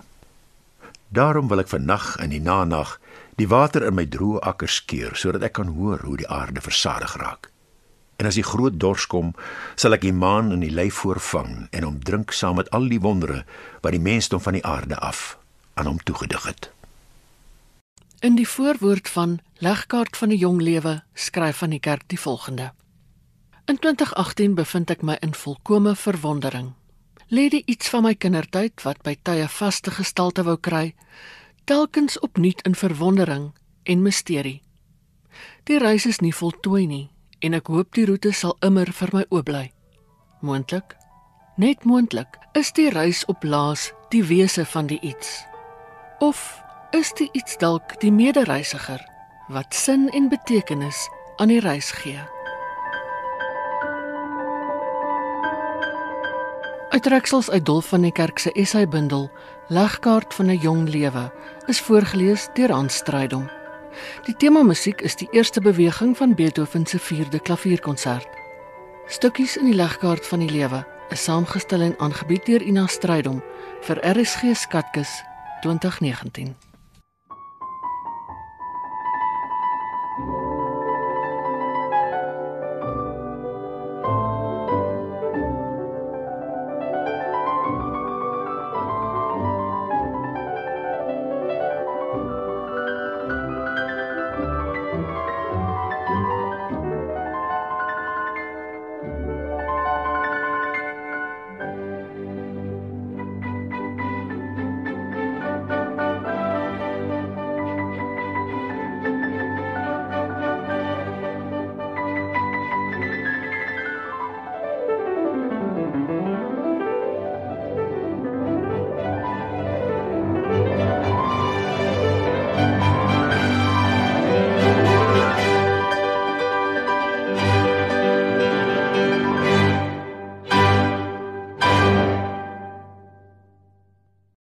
Daarom 1.12 1.48
wil 1.48 1.64
ek 1.64 1.72
vannag 1.72 2.18
in 2.24 2.32
die 2.36 2.44
nanag 2.44 2.98
die 3.40 3.48
water 3.48 3.84
in 3.88 3.96
my 3.96 4.06
droë 4.08 4.44
akkers 4.52 4.82
skeur 4.82 5.16
sodat 5.16 5.48
ek 5.48 5.56
kan 5.60 5.72
hoor 5.76 6.04
hoe 6.04 6.18
die 6.20 6.28
aarde 6.28 6.64
versadig 6.64 7.16
raak. 7.20 7.50
En 8.20 8.28
as 8.30 8.38
die 8.38 8.46
groot 8.46 8.76
dors 8.80 9.08
kom, 9.10 9.32
sal 9.76 9.96
ek 9.96 10.04
die 10.06 10.16
maan 10.16 10.52
in 10.54 10.62
die 10.62 10.72
lyf 10.72 11.02
voorvang 11.02 11.72
en 11.72 11.88
hom 11.88 11.98
drink 12.06 12.36
saam 12.38 12.60
met 12.60 12.70
al 12.76 12.92
die 12.92 13.02
wondere 13.02 13.42
wat 13.82 13.96
die 13.96 14.04
mensdom 14.04 14.44
van 14.44 14.60
die 14.60 14.66
aarde 14.68 15.00
af 15.00 15.40
aan 15.80 15.90
hom 15.90 16.04
toegedig 16.04 16.46
het. 16.46 16.70
In 18.22 18.36
die 18.36 18.48
voorwoord 18.48 19.10
van 19.10 19.40
Legkaart 19.58 20.18
van 20.18 20.30
die 20.30 20.38
Jong 20.38 20.62
Lewe 20.62 21.04
skryf 21.14 21.58
van 21.58 21.70
die 21.70 21.80
kerk 21.80 22.04
die 22.06 22.20
volgende: 22.20 22.74
In 23.66 23.80
2018 23.80 24.54
bevind 24.54 24.94
ek 24.94 25.02
my 25.02 25.16
in 25.26 25.34
volkomme 25.34 25.96
verwondering. 25.96 26.74
Lê 27.34 27.48
dit 27.50 27.66
iets 27.66 27.90
van 27.90 28.06
my 28.06 28.14
kindertyd 28.14 28.86
wat 28.86 29.02
by 29.02 29.16
tye 29.26 29.48
vaste 29.50 29.92
gestalte 29.98 30.46
wou 30.46 30.60
kry, 30.62 30.94
telkens 31.66 32.20
opnuut 32.20 32.62
in 32.62 32.78
verwondering 32.78 33.50
en 33.84 34.06
misterie. 34.06 34.62
Die 35.64 35.82
reis 35.82 36.06
is 36.06 36.22
nie 36.22 36.36
voltooi 36.36 36.86
nie 36.86 37.10
en 37.42 37.58
ek 37.58 37.74
hoop 37.74 37.90
die 37.98 38.06
roete 38.06 38.38
sal 38.38 38.54
immer 38.62 38.94
vir 39.02 39.18
my 39.18 39.26
oop 39.30 39.50
bly. 39.50 39.72
Moontlik, 40.46 40.94
net 41.58 41.90
moontlik, 41.90 42.38
is 42.54 42.70
die 42.72 42.92
reis 42.94 43.26
op 43.26 43.42
laas 43.44 43.94
die 44.14 44.22
wese 44.22 44.66
van 44.66 44.86
die 44.86 45.02
iets. 45.02 45.40
Of 46.20 46.61
is 46.92 47.14
die 47.16 47.30
iets 47.32 47.58
dalk 47.58 47.94
die 48.02 48.12
medereisiger 48.12 49.00
wat 49.48 49.76
sin 49.76 50.10
en 50.10 50.28
betekenis 50.30 51.08
aan 51.40 51.52
die 51.52 51.60
reis 51.64 51.92
gee? 51.92 52.20
Uittreksels 56.92 57.50
uit 57.50 57.66
Dolf 57.66 57.88
van 57.94 58.04
die 58.04 58.12
Kerk 58.12 58.40
se 58.40 58.52
essay 58.52 58.88
bundel 58.88 59.30
Legkaart 59.68 60.34
van 60.34 60.52
'n 60.52 60.60
jong 60.60 60.90
lewe 60.90 61.32
is 61.66 61.80
voorgeles 61.82 62.50
deur 62.54 62.72
Hans 62.72 62.96
Strydom. 62.96 63.50
Die 64.24 64.36
tema 64.36 64.64
musiek 64.64 65.02
is 65.02 65.16
die 65.16 65.28
eerste 65.32 65.62
beweging 65.62 66.18
van 66.18 66.36
Beethoven 66.36 66.86
se 66.86 67.00
4de 67.00 67.42
klavierkonsert. 67.42 68.28
Stukkies 69.06 69.58
in 69.58 69.66
die 69.66 69.76
Legkaart 69.76 70.28
van 70.28 70.40
die 70.40 70.52
lewe 70.52 70.86
is 71.10 71.24
saamgestel 71.24 71.82
en 71.82 72.00
aangebied 72.00 72.46
deur 72.46 72.62
Ina 72.62 72.88
Strydom 72.88 73.44
vir 73.82 73.98
RSG 74.20 74.56
Skatkis 74.56 75.24
2019. 75.62 76.71